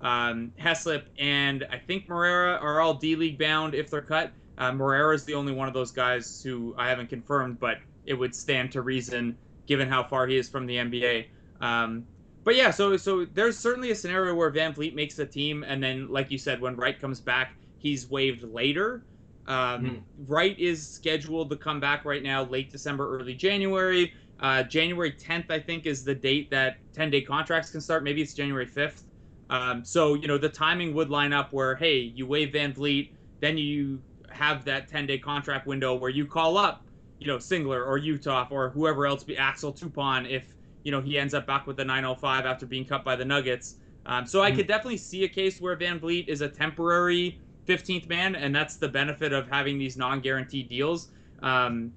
um, 0.01 0.53
Heslip, 0.59 1.05
and 1.19 1.67
I 1.71 1.79
think 1.79 2.09
Moreira 2.09 2.57
are 2.57 2.81
all 2.81 2.95
D 2.95 3.17
League 3.17 3.39
bound 3.39 3.75
if 3.75 3.91
they're 3.91 4.01
cut. 4.01 4.33
Uh, 4.57 4.73
Moreira 4.73 5.15
is 5.15 5.25
the 5.25 5.35
only 5.35 5.53
one 5.53 5.69
of 5.69 5.75
those 5.75 5.93
guys 5.93 6.43
who 6.43 6.75
I 6.77 6.89
haven't 6.89 7.11
confirmed, 7.11 7.61
but 7.61 7.79
it 8.07 8.15
would 8.15 8.35
stand 8.35 8.73
to 8.73 8.83
reason 8.83 9.37
given 9.67 9.89
how 9.89 10.03
far 10.03 10.27
he 10.27 10.37
is 10.37 10.49
from 10.49 10.67
the 10.67 10.77
NBA. 10.77 11.27
Um, 11.61 12.07
but 12.49 12.57
yeah, 12.57 12.71
so 12.71 12.97
so 12.97 13.27
there's 13.27 13.59
certainly 13.59 13.91
a 13.91 13.95
scenario 13.95 14.35
where 14.35 14.51
VanVleet 14.51 14.95
makes 14.95 15.17
the 15.17 15.27
team, 15.27 15.65
and 15.65 15.83
then 15.83 16.09
like 16.09 16.31
you 16.31 16.39
said, 16.39 16.63
when 16.63 16.77
Wright 16.77 16.99
comes 16.99 17.21
back, 17.21 17.53
he's 17.77 18.09
waived 18.09 18.43
later. 18.43 19.03
Um, 19.47 19.85
mm. 19.85 20.03
Wright 20.27 20.59
is 20.59 20.89
scheduled 20.89 21.51
to 21.51 21.57
come 21.57 21.79
back 21.79 22.07
right 22.07 22.23
now, 22.23 22.45
late 22.45 22.71
December, 22.71 23.15
early 23.15 23.35
January. 23.35 24.15
Uh, 24.41 24.63
January 24.63 25.13
10th, 25.13 25.51
I 25.51 25.61
think, 25.61 25.85
is 25.85 26.05
the 26.05 26.15
date 26.15 26.49
that 26.49 26.79
10 26.95 27.11
day 27.11 27.21
contracts 27.21 27.69
can 27.69 27.83
start. 27.83 28.03
Maybe 28.03 28.23
it's 28.23 28.33
January 28.33 28.67
5th. 28.67 29.03
Um, 29.51 29.85
so, 29.85 30.15
you 30.15 30.27
know, 30.27 30.39
the 30.39 30.49
timing 30.49 30.95
would 30.95 31.11
line 31.11 31.35
up 31.35 31.53
where, 31.53 31.77
hey, 31.77 31.99
you 31.99 32.27
waive 32.27 32.55
VanVleet, 32.55 33.11
then 33.41 33.59
you 33.59 34.01
have 34.31 34.65
that 34.65 34.89
10 34.89 35.05
day 35.05 35.19
contract 35.19 35.67
window 35.67 35.95
where 35.95 36.11
you 36.11 36.25
call 36.25 36.57
up, 36.57 36.83
you 37.19 37.27
know, 37.27 37.37
Singler 37.37 37.87
or 37.87 38.01
Uthoff 38.01 38.51
or 38.51 38.71
whoever 38.71 39.07
else 39.07 39.23
be 39.23 39.37
Axel 39.37 39.71
Toupane 39.71 40.27
if, 40.31 40.55
you 40.85 40.93
know, 40.93 41.01
he 41.01 41.19
ends 41.19 41.35
up 41.35 41.47
back 41.47 41.67
with 41.67 41.77
the 41.77 41.85
905 41.85 42.47
after 42.47 42.67
being 42.67 42.85
cut 42.85 43.05
by 43.05 43.17
the 43.17 43.25
Nuggets. 43.25 43.77
Um, 44.07 44.27
so 44.27 44.43
I 44.43 44.49
mm-hmm. 44.49 44.59
could 44.59 44.67
definitely 44.67 44.97
see 44.97 45.25
a 45.25 45.29
case 45.29 45.61
where 45.61 45.77
VanVleet 45.77 46.29
is 46.29 46.41
a 46.41 46.49
temporary 46.49 47.39
15th 47.67 48.09
man, 48.09 48.35
and 48.35 48.55
that's 48.55 48.77
the 48.77 48.89
benefit 48.89 49.33
of 49.33 49.49
having 49.49 49.79
these 49.79 49.97
non 49.97 50.21
guaranteed 50.21 50.69
deals. 50.69 51.09
Um, 51.43 51.93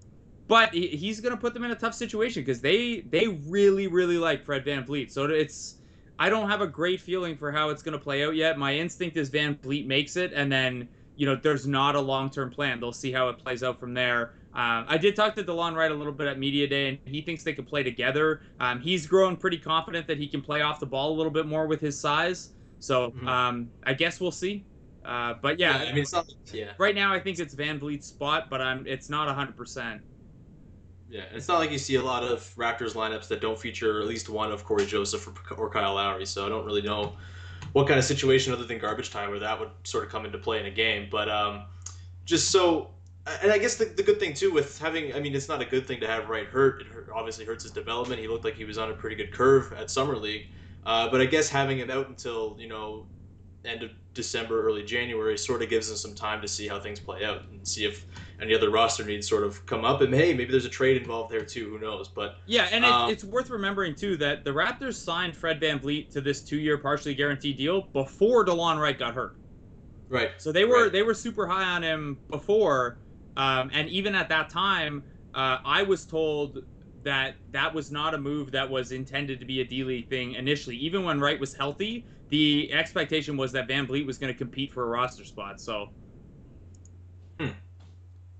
but 0.47 0.73
he's 0.73 1.21
going 1.21 1.33
to 1.33 1.39
put 1.39 1.53
them 1.53 1.63
in 1.63 1.71
a 1.71 1.75
tough 1.75 1.93
situation 1.93 2.41
because 2.43 2.59
they 2.59 3.01
they 3.09 3.29
really 3.47 3.87
really 3.87 4.17
like 4.17 4.43
Fred 4.43 4.65
VanVleet. 4.65 5.09
So 5.09 5.25
it's 5.25 5.75
I 6.19 6.29
don't 6.29 6.49
have 6.49 6.59
a 6.59 6.67
great 6.67 6.99
feeling 6.99 7.37
for 7.37 7.53
how 7.53 7.69
it's 7.69 7.81
going 7.81 7.97
to 7.97 8.03
play 8.03 8.25
out 8.25 8.35
yet. 8.35 8.57
My 8.57 8.75
instinct 8.75 9.15
is 9.15 9.29
VanVleet 9.29 9.85
makes 9.85 10.17
it, 10.17 10.33
and 10.33 10.51
then 10.51 10.89
you 11.15 11.25
know 11.25 11.35
there's 11.35 11.67
not 11.67 11.95
a 11.95 11.99
long 11.99 12.29
term 12.29 12.49
plan. 12.49 12.79
They'll 12.79 12.91
see 12.91 13.11
how 13.11 13.29
it 13.29 13.37
plays 13.37 13.63
out 13.63 13.79
from 13.79 13.93
there. 13.93 14.33
Um, 14.53 14.85
I 14.87 14.97
did 14.97 15.15
talk 15.15 15.35
to 15.35 15.43
Delon 15.43 15.75
Wright 15.75 15.91
a 15.91 15.95
little 15.95 16.11
bit 16.11 16.27
at 16.27 16.37
media 16.37 16.67
day, 16.67 16.89
and 16.89 16.97
he 17.05 17.21
thinks 17.21 17.43
they 17.43 17.53
could 17.53 17.67
play 17.67 17.83
together. 17.83 18.41
Um, 18.59 18.81
he's 18.81 19.05
grown 19.05 19.37
pretty 19.37 19.57
confident 19.57 20.07
that 20.07 20.17
he 20.17 20.27
can 20.27 20.41
play 20.41 20.61
off 20.61 20.79
the 20.79 20.85
ball 20.85 21.11
a 21.11 21.15
little 21.15 21.31
bit 21.31 21.45
more 21.45 21.67
with 21.67 21.79
his 21.79 21.97
size. 21.97 22.49
So 22.79 23.11
mm-hmm. 23.11 23.27
um, 23.27 23.69
I 23.83 23.93
guess 23.93 24.19
we'll 24.19 24.31
see. 24.31 24.65
Uh, 25.05 25.35
but 25.41 25.57
yeah, 25.57 25.81
yeah, 25.81 25.89
I 25.89 25.93
mean, 25.93 26.05
not, 26.11 26.27
yeah. 26.51 26.71
Right 26.77 26.93
now, 26.93 27.13
I 27.13 27.19
think 27.19 27.39
it's 27.39 27.55
VanVleet's 27.55 28.07
spot, 28.07 28.49
but 28.49 28.61
I'm 28.61 28.85
it's 28.85 29.09
not 29.09 29.27
100. 29.27 29.55
percent 29.55 30.01
yeah, 31.11 31.23
it's 31.33 31.49
not 31.49 31.59
like 31.59 31.71
you 31.71 31.77
see 31.77 31.95
a 31.95 32.01
lot 32.01 32.23
of 32.23 32.39
Raptors 32.55 32.93
lineups 32.93 33.27
that 33.27 33.41
don't 33.41 33.59
feature 33.59 33.99
at 33.99 34.07
least 34.07 34.29
one 34.29 34.49
of 34.49 34.63
Corey 34.63 34.85
Joseph 34.85 35.27
or, 35.27 35.55
or 35.55 35.69
Kyle 35.69 35.95
Lowry. 35.95 36.25
So 36.25 36.45
I 36.45 36.49
don't 36.49 36.65
really 36.65 36.81
know 36.81 37.17
what 37.73 37.87
kind 37.87 37.97
of 37.97 38.05
situation 38.05 38.53
other 38.53 38.65
than 38.65 38.77
garbage 38.77 39.11
time 39.11 39.29
where 39.29 39.39
that 39.39 39.59
would 39.59 39.69
sort 39.83 40.03
of 40.03 40.09
come 40.09 40.25
into 40.25 40.37
play 40.37 40.59
in 40.59 40.65
a 40.65 40.71
game. 40.71 41.07
But 41.09 41.29
um, 41.29 41.63
just 42.25 42.51
so, 42.51 42.89
and 43.41 43.51
I 43.51 43.57
guess 43.57 43.75
the, 43.75 43.85
the 43.85 44.03
good 44.03 44.19
thing 44.19 44.33
too 44.33 44.51
with 44.51 44.77
having, 44.77 45.13
I 45.13 45.19
mean, 45.19 45.35
it's 45.35 45.47
not 45.47 45.61
a 45.61 45.65
good 45.65 45.87
thing 45.87 45.99
to 46.01 46.07
have 46.07 46.29
Wright 46.29 46.47
hurt. 46.47 46.81
It 46.81 46.87
hurt, 46.87 47.09
obviously 47.13 47.45
hurts 47.45 47.63
his 47.63 47.71
development. 47.71 48.19
He 48.19 48.27
looked 48.27 48.45
like 48.45 48.55
he 48.55 48.65
was 48.65 48.77
on 48.77 48.89
a 48.89 48.93
pretty 48.93 49.15
good 49.15 49.31
curve 49.31 49.73
at 49.73 49.89
summer 49.89 50.17
league. 50.17 50.47
Uh, 50.83 51.09
but 51.09 51.21
I 51.21 51.25
guess 51.25 51.49
having 51.49 51.77
him 51.77 51.91
out 51.91 52.09
until 52.09 52.55
you 52.59 52.67
know 52.67 53.05
end 53.65 53.83
of 53.83 53.91
December, 54.13 54.61
early 54.67 54.83
January 54.83 55.37
sort 55.37 55.61
of 55.61 55.69
gives 55.69 55.87
them 55.87 55.97
some 55.97 56.13
time 56.13 56.41
to 56.41 56.47
see 56.47 56.67
how 56.67 56.79
things 56.79 56.99
play 56.99 57.23
out 57.23 57.43
and 57.49 57.65
see 57.67 57.85
if 57.85 58.05
any 58.41 58.53
other 58.53 58.69
roster 58.69 59.05
needs 59.05 59.27
sort 59.27 59.43
of 59.43 59.65
come 59.65 59.85
up. 59.85 60.01
And 60.01 60.13
hey, 60.13 60.33
maybe 60.33 60.51
there's 60.51 60.65
a 60.65 60.69
trade 60.69 60.97
involved 60.97 61.31
there 61.31 61.45
too. 61.45 61.69
Who 61.69 61.79
knows? 61.79 62.07
But 62.07 62.37
yeah, 62.45 62.67
and 62.71 62.83
um, 62.83 63.09
it, 63.09 63.13
it's 63.13 63.23
worth 63.23 63.49
remembering 63.49 63.95
too 63.95 64.17
that 64.17 64.43
the 64.43 64.51
Raptors 64.51 64.95
signed 64.95 65.35
Fred 65.35 65.59
Van 65.59 65.79
VanVleet 65.79 66.11
to 66.11 66.21
this 66.21 66.41
two-year 66.41 66.77
partially 66.77 67.15
guaranteed 67.15 67.57
deal 67.57 67.81
before 67.93 68.45
Delon 68.45 68.79
Wright 68.79 68.97
got 68.97 69.13
hurt. 69.13 69.35
Right. 70.09 70.31
So 70.37 70.51
they 70.51 70.65
were 70.65 70.83
right. 70.83 70.91
they 70.91 71.03
were 71.03 71.13
super 71.13 71.47
high 71.47 71.63
on 71.63 71.83
him 71.83 72.17
before, 72.29 72.97
um, 73.37 73.71
and 73.73 73.87
even 73.89 74.15
at 74.15 74.27
that 74.29 74.49
time, 74.49 75.03
uh, 75.33 75.59
I 75.63 75.83
was 75.83 76.05
told 76.05 76.63
that 77.03 77.35
that 77.51 77.73
was 77.73 77.91
not 77.91 78.13
a 78.13 78.17
move 78.17 78.51
that 78.51 78.69
was 78.69 78.91
intended 78.91 79.39
to 79.39 79.45
be 79.45 79.61
a 79.61 79.65
D 79.65 79.83
League 79.83 80.09
thing 80.09 80.33
initially. 80.33 80.75
Even 80.75 81.03
when 81.03 81.19
Wright 81.19 81.39
was 81.39 81.53
healthy, 81.53 82.05
the 82.31 82.71
expectation 82.71 83.35
was 83.35 83.51
that 83.51 83.67
VanVleet 83.67 84.05
was 84.05 84.17
going 84.17 84.33
to 84.33 84.37
compete 84.37 84.73
for 84.73 84.83
a 84.83 84.87
roster 84.87 85.25
spot. 85.25 85.59
So, 85.59 85.89
hmm. 87.37 87.49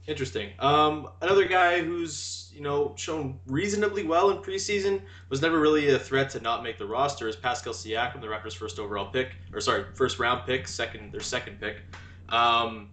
interesting. 0.07 0.51
Um, 0.59 1.09
another 1.21 1.45
guy 1.45 1.81
who's 1.81 2.49
you 2.55 2.61
know 2.61 2.93
shown 2.95 3.37
reasonably 3.47 4.03
well 4.03 4.31
in 4.31 4.37
preseason 4.37 5.01
was 5.27 5.41
never 5.41 5.59
really 5.59 5.89
a 5.89 5.99
threat 5.99 6.29
to 6.31 6.39
not 6.39 6.63
make 6.63 6.77
the 6.77 6.85
roster 6.85 7.27
is 7.27 7.35
Pascal 7.35 7.73
Siakam, 7.73 8.21
the 8.21 8.27
Raptors' 8.27 8.55
first 8.55 8.79
overall 8.79 9.11
pick, 9.11 9.35
or 9.53 9.59
sorry, 9.59 9.83
first 9.93 10.19
round 10.19 10.45
pick, 10.45 10.69
second 10.69 11.11
their 11.11 11.19
second 11.19 11.59
pick. 11.59 11.81
Um, 12.29 12.91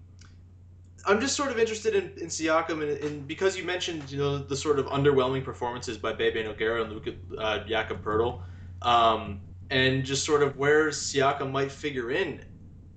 I'm 1.06 1.20
just 1.20 1.36
sort 1.36 1.52
of 1.52 1.60
interested 1.60 1.94
in, 1.94 2.06
in 2.20 2.26
Siakam, 2.26 2.82
and, 2.82 3.04
and, 3.04 3.28
because 3.28 3.56
you 3.56 3.62
mentioned 3.62 4.10
you 4.10 4.18
know 4.18 4.36
the 4.36 4.56
sort 4.56 4.80
of 4.80 4.86
underwhelming 4.86 5.44
performances 5.44 5.96
by 5.96 6.12
Bebe 6.12 6.42
Nogueira 6.42 6.82
and 6.82 6.92
Luka 6.92 7.12
uh, 7.38 7.64
Jakob 7.64 8.04
Poeltl. 8.04 8.40
Um, 8.82 9.40
and 9.70 10.04
just 10.04 10.24
sort 10.24 10.42
of 10.42 10.56
where 10.56 10.88
Siakam 10.88 11.50
might 11.52 11.72
figure 11.72 12.10
in. 12.10 12.44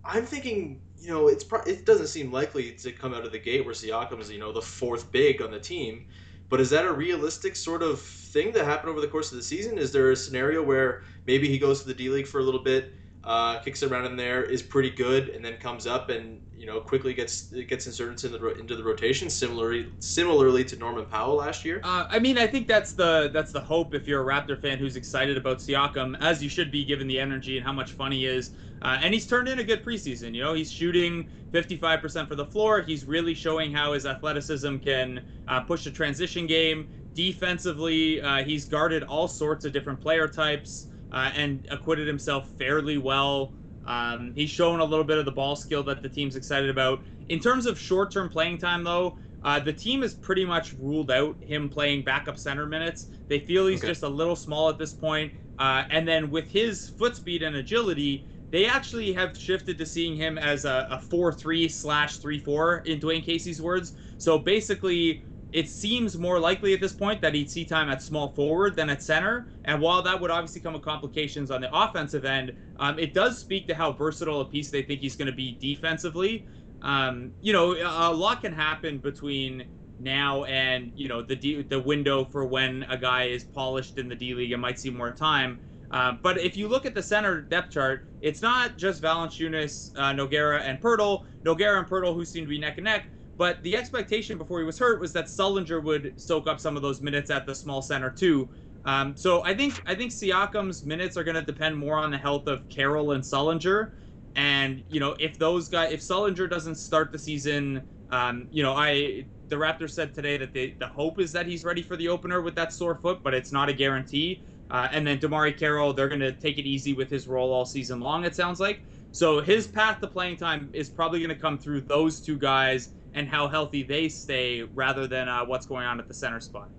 I'm 0.04 0.26
thinking, 0.26 0.82
you 0.98 1.10
know, 1.10 1.28
it's 1.28 1.44
pro- 1.44 1.64
it 1.64 1.86
doesn't 1.86 2.08
seem 2.08 2.32
likely 2.32 2.72
to 2.74 2.92
come 2.92 3.14
out 3.14 3.26
of 3.26 3.32
the 3.32 3.40
gate 3.40 3.66
where 3.66 3.74
Siakam 3.74 4.20
is, 4.20 4.32
you 4.32 4.40
know, 4.40 4.52
the 4.52 4.62
fourth 4.62 5.12
big 5.12 5.42
on 5.42 5.52
the 5.52 5.60
team. 5.60 6.06
But 6.50 6.60
is 6.60 6.70
that 6.72 6.86
a 6.86 6.92
realistic 6.92 7.56
sort 7.56 7.82
of 7.82 8.02
thing 8.02 8.52
that 8.54 8.66
happened 8.66 8.92
over 8.92 9.02
the 9.02 9.08
course 9.08 9.32
of 9.32 9.38
the 9.38 9.44
season? 9.44 9.78
Is 9.78 9.92
there 9.92 10.12
a 10.12 10.16
scenario 10.16 10.62
where 10.64 11.04
maybe 11.26 11.48
he 11.48 11.58
goes 11.58 11.82
to 11.82 11.88
the 11.88 11.94
D 11.94 12.10
League 12.10 12.28
for 12.28 12.40
a 12.40 12.44
little 12.44 12.64
bit, 12.64 12.94
uh, 13.24 13.60
kicks 13.60 13.84
around 13.84 14.06
in 14.06 14.16
there, 14.16 14.44
is 14.44 14.64
pretty 14.64 14.90
good, 14.90 15.30
and 15.30 15.46
then 15.46 15.58
comes 15.58 15.86
up 15.86 16.10
and 16.10 16.42
you 16.56 16.66
know 16.66 16.80
quickly 16.80 17.14
gets 17.14 17.52
gets 17.68 17.86
inserted 17.86 18.14
into 18.14 18.30
the 18.30 18.60
into 18.60 18.76
the 18.76 18.84
rotation, 18.84 19.30
similarly 19.30 19.88
similarly 20.00 20.64
to 20.66 20.76
Norman 20.76 21.06
Powell 21.06 21.36
last 21.36 21.64
year. 21.64 21.82
Uh, 21.84 22.06
I 22.10 22.18
mean, 22.18 22.38
I 22.38 22.48
think 22.48 22.68
that's 22.68 22.94
the 22.94 23.30
that's 23.32 23.52
the 23.52 23.62
hope 23.62 23.94
if 23.94 24.08
you're 24.08 24.28
a 24.28 24.34
Raptor 24.34 24.60
fan 24.60 24.80
who's 24.80 24.96
excited 24.96 25.38
about 25.38 25.60
Siakam, 25.60 26.18
as 26.20 26.42
you 26.42 26.50
should 26.50 26.72
be 26.72 26.84
given 26.84 27.08
the 27.08 27.20
energy 27.20 27.58
and 27.58 27.66
how 27.66 27.74
much 27.74 27.92
fun 27.92 28.12
he 28.12 28.26
is. 28.26 28.52
Uh, 28.82 28.98
and 29.04 29.14
he's 29.14 29.28
turned 29.28 29.48
in 29.48 29.60
a 29.60 29.64
good 29.64 29.84
preseason. 29.84 30.34
You 30.34 30.42
know, 30.42 30.54
he's 30.56 30.72
shooting 30.72 31.28
55% 31.54 32.28
for 32.28 32.36
the 32.36 32.46
floor. 32.46 32.82
He's 32.82 33.06
really 33.06 33.36
showing 33.36 33.72
how 33.72 33.94
his 33.94 34.08
athleticism 34.08 34.78
can 34.78 35.22
uh, 35.48 35.62
push 35.62 35.84
the 35.84 35.92
transition 35.92 36.48
game. 36.48 36.88
Defensively, 37.14 38.22
uh, 38.22 38.44
he's 38.44 38.66
guarded 38.66 39.04
all 39.04 39.28
sorts 39.28 39.66
of 39.66 39.74
different 39.74 40.02
player 40.02 40.28
types 40.28 40.88
uh, 41.12 41.32
and 41.36 41.68
acquitted 41.70 42.08
himself 42.08 42.50
fairly 42.58 42.98
well. 42.98 43.54
Um, 43.86 44.34
he's 44.36 44.50
shown 44.50 44.80
a 44.80 44.86
little 44.86 45.04
bit 45.04 45.18
of 45.18 45.26
the 45.26 45.32
ball 45.32 45.56
skill 45.56 45.84
that 45.84 46.02
the 46.02 46.10
team's 46.10 46.36
excited 46.36 46.70
about. 46.70 47.02
In 47.30 47.40
terms 47.40 47.66
of 47.66 47.80
short 47.80 48.12
term 48.12 48.30
playing 48.30 48.58
time, 48.58 48.84
though, 48.84 49.18
uh, 49.44 49.60
the 49.60 49.74
team 49.74 50.02
has 50.04 50.14
pretty 50.14 50.46
much 50.46 50.74
ruled 50.80 51.10
out 51.10 51.36
him 51.42 51.68
playing 51.68 52.04
backup 52.04 52.38
center 52.38 52.66
minutes. 52.66 53.08
They 53.28 53.40
feel 53.40 53.68
he's 53.68 53.80
okay. 53.80 53.88
just 53.88 54.04
a 54.04 54.10
little 54.10 54.36
small 54.36 54.70
at 54.70 54.78
this 54.78 54.94
point. 54.94 55.34
Uh, 55.58 55.84
and 55.90 56.08
then 56.08 56.30
with 56.30 56.50
his 56.50 56.90
foot 56.90 57.16
speed 57.16 57.44
and 57.44 57.56
agility, 57.56 58.26
they 58.52 58.66
actually 58.66 59.14
have 59.14 59.38
shifted 59.38 59.78
to 59.78 59.86
seeing 59.86 60.16
him 60.16 60.38
as 60.38 60.66
a, 60.66 60.88
a 60.92 61.00
4 61.00 61.34
3 61.34 61.70
slash 61.70 62.18
3 62.18 62.40
4 62.40 62.84
in 62.86 63.00
Dwayne 63.00 63.24
Casey's 63.24 63.62
words. 63.62 63.94
So 64.18 64.38
basically, 64.38 65.24
it 65.52 65.70
seems 65.70 66.18
more 66.18 66.40
likely 66.40 66.74
at 66.74 66.80
this 66.80 66.94
point 66.94 67.22
that 67.22 67.34
he'd 67.34 67.50
see 67.50 67.66
time 67.66 67.90
at 67.90 68.02
small 68.02 68.30
forward 68.30 68.76
than 68.76 68.90
at 68.90 69.02
center. 69.04 69.48
And 69.66 69.82
while 69.82 70.02
that 70.02 70.20
would 70.20 70.32
obviously 70.32 70.62
come 70.62 70.74
with 70.74 70.82
complications 70.82 71.52
on 71.52 71.62
the 71.62 71.70
offensive 71.74 72.26
end, 72.26 72.54
um, 72.80 72.98
it 72.98 73.14
does 73.14 73.38
speak 73.38 73.68
to 73.68 73.76
how 73.76 73.92
versatile 73.92 74.42
a 74.42 74.46
piece 74.46 74.70
they 74.70 74.82
think 74.82 75.02
he's 75.02 75.16
going 75.16 75.28
to 75.28 75.36
be 75.36 75.58
defensively. 75.60 76.46
Um, 76.82 77.32
you 77.42 77.54
know, 77.54 77.74
a 77.74 78.14
lot 78.14 78.42
can 78.42 78.54
happen 78.54 78.98
between 78.98 79.66
now 80.00 80.46
and 80.46 80.92
you 80.96 81.08
know 81.08 81.22
the 81.22 81.36
D, 81.36 81.62
the 81.62 81.80
window 81.80 82.26
for 82.26 82.44
when 82.46 82.84
a 82.90 82.98
guy 82.98 83.26
is 83.26 83.44
polished 83.44 84.00
in 84.00 84.10
the 84.10 84.16
D 84.16 84.34
League 84.34 84.52
and 84.52 84.62
might 84.62 84.80
see 84.80 84.90
more 84.90 85.12
time. 85.12 85.60
Uh, 85.92 86.14
but 86.24 86.40
if 86.40 86.56
you 86.56 86.68
look 86.68 86.86
at 86.86 86.96
the 86.96 87.04
center 87.04 87.42
depth 87.42 87.72
chart, 87.72 88.08
it's 88.22 88.42
not 88.42 88.78
just 88.78 89.02
Valanciunas, 89.02 89.92
uh, 89.98 90.14
Nogueira, 90.14 90.62
and 90.62 90.82
Poeltl. 90.82 91.26
Nogueira 91.44 91.80
and 91.80 91.88
Poeltl, 91.88 92.14
who 92.14 92.24
seem 92.24 92.46
to 92.46 92.50
be 92.50 92.58
neck 92.58 92.78
and 92.78 92.86
neck, 92.86 93.08
but 93.42 93.64
the 93.64 93.76
expectation 93.76 94.38
before 94.38 94.60
he 94.60 94.66
was 94.66 94.78
hurt 94.78 95.02
was 95.02 95.14
that 95.14 95.26
Sullinger 95.26 95.82
would 95.82 96.14
soak 96.16 96.48
up 96.48 96.60
some 96.60 96.76
of 96.76 96.84
those 96.84 97.02
minutes 97.02 97.32
at 97.32 97.48
the 97.48 97.56
small 97.56 97.82
center 97.82 98.12
too. 98.12 98.48
Um, 98.86 99.18
so 99.18 99.44
I 99.44 99.56
think 99.56 99.82
I 99.88 99.96
think 99.96 100.12
Siakam's 100.12 100.86
minutes 100.86 101.18
are 101.18 101.24
going 101.24 101.34
to 101.34 101.42
depend 101.42 101.76
more 101.76 101.98
on 101.98 102.12
the 102.12 102.20
health 102.20 102.46
of 102.46 102.70
Carroll 102.70 103.14
and 103.14 103.24
Sullinger. 103.24 103.94
And 104.36 104.84
you 104.90 105.00
know, 105.00 105.16
if 105.18 105.40
those 105.40 105.70
guys, 105.70 105.92
if 105.92 106.02
Sullinger 106.02 106.48
doesn't 106.48 106.76
start 106.76 107.12
the 107.12 107.18
season, 107.18 107.82
um, 108.12 108.48
you 108.52 108.62
know, 108.62 108.74
I 108.74 109.26
the 109.48 109.56
Raptors 109.56 109.94
said 109.94 110.14
today 110.14 110.38
that 110.38 110.54
the 110.54 110.76
the 110.78 110.86
hope 110.86 111.20
is 111.20 111.32
that 111.32 111.48
he's 111.48 111.64
ready 111.64 111.82
for 111.82 111.98
the 111.98 112.10
opener 112.10 112.42
with 112.42 112.54
that 112.58 112.72
sore 112.72 112.94
foot, 112.94 113.22
but 113.24 113.34
it's 113.34 113.52
not 113.52 113.70
a 113.70 113.74
guarantee. 113.74 114.44
Uh, 114.70 114.88
and 114.92 115.08
then 115.08 115.18
DeMarre 115.18 115.58
Carroll, 115.58 115.94
they're 115.94 116.10
going 116.10 116.22
to 116.22 116.34
take 116.34 116.60
it 116.60 116.68
easy 116.68 116.94
with 116.94 117.10
his 117.10 117.28
role 117.28 117.52
all 117.52 117.66
season 117.66 118.02
long. 118.02 118.24
It 118.24 118.36
sounds 118.36 118.60
like. 118.60 118.84
So 119.10 119.42
his 119.42 119.66
path 119.66 120.00
to 120.02 120.08
playing 120.08 120.38
time 120.38 120.70
is 120.74 120.92
probably 120.92 121.18
going 121.18 121.30
to 121.30 121.42
come 121.42 121.58
through 121.58 121.82
those 121.82 122.22
two 122.22 122.38
guys 122.38 122.92
and 123.14 123.28
how 123.28 123.48
healthy 123.48 123.84
they 123.84 124.10
stay 124.10 124.64
rather 124.64 125.08
than 125.08 125.28
uh, 125.28 125.46
what's 125.46 125.66
going 125.66 125.86
on 125.86 126.00
at 126.00 126.08
the 126.08 126.14
center 126.14 126.40
spot. 126.40 126.70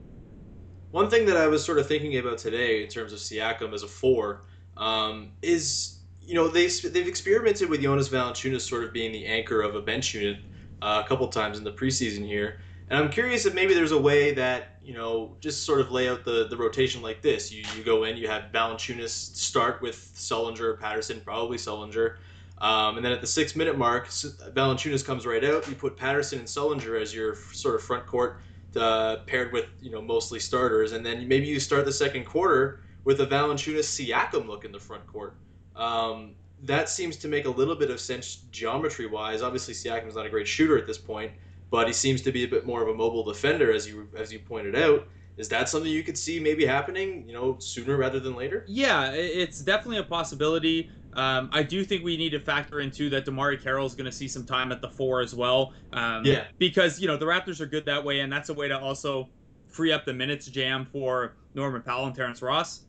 One 0.90 1.08
thing 1.08 1.26
that 1.26 1.36
I 1.36 1.46
was 1.46 1.64
sort 1.64 1.78
of 1.78 1.86
thinking 1.86 2.18
about 2.18 2.38
today 2.38 2.82
in 2.82 2.88
terms 2.88 3.12
of 3.12 3.18
Siakam 3.18 3.72
as 3.72 3.82
a 3.82 3.88
four 3.88 4.44
um, 4.76 5.32
is 5.40 5.98
you 6.24 6.34
know, 6.34 6.48
they 6.48 6.68
they've 6.68 7.08
experimented 7.08 7.68
with 7.68 7.82
Jonas 7.82 8.08
Valanciunas 8.08 8.62
sort 8.62 8.84
of 8.84 8.92
being 8.92 9.12
the 9.12 9.26
anchor 9.26 9.62
of 9.62 9.74
a 9.74 9.80
bench 9.80 10.14
unit 10.14 10.38
uh, 10.80 11.02
a 11.04 11.08
couple 11.08 11.26
times 11.28 11.58
in 11.58 11.64
the 11.64 11.72
preseason 11.72 12.24
here, 12.24 12.60
and 12.88 12.98
I'm 12.98 13.10
curious 13.10 13.44
if 13.44 13.54
maybe 13.54 13.74
there's 13.74 13.92
a 13.92 14.00
way 14.00 14.32
that 14.34 14.78
you 14.82 14.94
know 14.94 15.36
just 15.40 15.64
sort 15.64 15.80
of 15.80 15.90
lay 15.90 16.08
out 16.08 16.24
the, 16.24 16.46
the 16.48 16.56
rotation 16.56 17.02
like 17.02 17.22
this. 17.22 17.52
You 17.52 17.64
you 17.76 17.82
go 17.82 18.04
in, 18.04 18.16
you 18.16 18.28
have 18.28 18.52
Valanciunas 18.52 19.10
start 19.36 19.82
with 19.82 19.96
Sullinger, 20.14 20.78
Patterson, 20.78 21.20
probably 21.24 21.58
Sullinger. 21.58 22.16
Um, 22.62 22.96
and 22.96 23.04
then 23.04 23.10
at 23.10 23.20
the 23.20 23.26
six 23.26 23.56
minute 23.56 23.76
mark, 23.76 24.08
Valanciunas 24.08 25.04
comes 25.04 25.26
right 25.26 25.44
out. 25.44 25.68
You 25.68 25.74
put 25.74 25.96
Patterson 25.96 26.38
and 26.38 26.46
Sullinger 26.46 27.00
as 27.00 27.12
your 27.12 27.34
sort 27.52 27.74
of 27.74 27.82
front 27.82 28.06
court 28.06 28.40
uh, 28.76 29.16
paired 29.26 29.52
with 29.52 29.66
you 29.80 29.90
know 29.90 30.00
mostly 30.00 30.38
starters, 30.38 30.92
and 30.92 31.04
then 31.04 31.26
maybe 31.26 31.46
you 31.46 31.58
start 31.58 31.84
the 31.84 31.92
second 31.92 32.24
quarter 32.24 32.80
with 33.04 33.20
a 33.20 33.26
Valanciunas 33.26 33.84
Siakam 33.84 34.46
look 34.46 34.64
in 34.64 34.70
the 34.70 34.78
front 34.78 35.04
court. 35.08 35.34
Um, 35.74 36.36
that 36.62 36.88
seems 36.88 37.16
to 37.16 37.28
make 37.28 37.46
a 37.46 37.50
little 37.50 37.74
bit 37.74 37.90
of 37.90 38.00
sense 38.00 38.44
geometry 38.52 39.06
wise. 39.06 39.42
Obviously, 39.42 39.74
Siakam 39.74 40.06
is 40.06 40.14
not 40.14 40.24
a 40.24 40.30
great 40.30 40.46
shooter 40.46 40.78
at 40.78 40.86
this 40.86 40.98
point, 40.98 41.32
but 41.70 41.88
he 41.88 41.92
seems 41.92 42.22
to 42.22 42.30
be 42.30 42.44
a 42.44 42.48
bit 42.48 42.64
more 42.64 42.80
of 42.80 42.88
a 42.88 42.94
mobile 42.94 43.24
defender, 43.24 43.72
as 43.72 43.88
you 43.88 44.08
as 44.16 44.32
you 44.32 44.38
pointed 44.38 44.76
out. 44.76 45.08
Is 45.36 45.48
that 45.48 45.68
something 45.68 45.90
you 45.90 46.02
could 46.02 46.18
see 46.18 46.38
maybe 46.38 46.64
happening, 46.64 47.24
you 47.26 47.32
know, 47.32 47.56
sooner 47.58 47.96
rather 47.96 48.20
than 48.20 48.36
later? 48.36 48.64
Yeah, 48.68 49.12
it's 49.12 49.60
definitely 49.60 49.96
a 49.96 50.04
possibility. 50.04 50.90
Um, 51.14 51.50
I 51.52 51.62
do 51.62 51.84
think 51.84 52.04
we 52.04 52.16
need 52.16 52.30
to 52.30 52.40
factor 52.40 52.80
into 52.80 53.10
that 53.10 53.26
DeMarre 53.26 53.62
Carroll 53.62 53.86
is 53.86 53.94
going 53.94 54.06
to 54.06 54.12
see 54.12 54.28
some 54.28 54.44
time 54.44 54.72
at 54.72 54.80
the 54.80 54.88
four 54.88 55.20
as 55.20 55.34
well. 55.34 55.72
Um, 55.92 56.24
yeah. 56.24 56.44
Because, 56.58 57.00
you 57.00 57.06
know, 57.06 57.16
the 57.16 57.26
Raptors 57.26 57.60
are 57.60 57.66
good 57.66 57.84
that 57.86 58.02
way, 58.02 58.20
and 58.20 58.32
that's 58.32 58.48
a 58.48 58.54
way 58.54 58.68
to 58.68 58.78
also 58.78 59.28
free 59.68 59.92
up 59.92 60.04
the 60.04 60.12
minutes 60.14 60.46
jam 60.46 60.86
for 60.90 61.34
Norman 61.54 61.82
Powell 61.82 62.06
and 62.06 62.14
Terrence 62.14 62.42
Ross. 62.42 62.82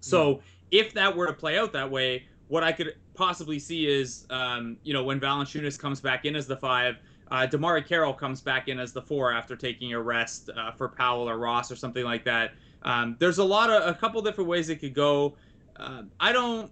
So 0.00 0.36
mm. 0.36 0.40
if 0.70 0.94
that 0.94 1.14
were 1.14 1.26
to 1.26 1.32
play 1.32 1.58
out 1.58 1.72
that 1.72 1.90
way, 1.90 2.24
what 2.48 2.62
I 2.62 2.72
could 2.72 2.94
possibly 3.14 3.58
see 3.58 3.86
is, 3.86 4.26
um, 4.30 4.76
you 4.82 4.92
know, 4.92 5.04
when 5.04 5.20
Valanciunas 5.20 5.78
comes 5.78 6.00
back 6.00 6.24
in 6.24 6.36
as 6.36 6.46
the 6.46 6.56
five, 6.56 6.96
uh, 7.30 7.46
DeMarre 7.46 7.86
Carroll 7.86 8.12
comes 8.12 8.40
back 8.40 8.68
in 8.68 8.78
as 8.78 8.92
the 8.92 9.00
four 9.00 9.32
after 9.32 9.56
taking 9.56 9.94
a 9.94 10.00
rest 10.00 10.50
uh, 10.54 10.70
for 10.72 10.88
Powell 10.88 11.28
or 11.28 11.38
Ross 11.38 11.70
or 11.70 11.76
something 11.76 12.04
like 12.04 12.24
that. 12.24 12.52
Um, 12.82 13.16
there's 13.18 13.38
a 13.38 13.44
lot 13.44 13.70
of 13.70 13.88
a 13.88 13.98
couple 13.98 14.20
different 14.22 14.50
ways 14.50 14.68
it 14.68 14.76
could 14.76 14.94
go. 14.94 15.36
Uh, 15.76 16.02
I 16.20 16.32
don't 16.32 16.70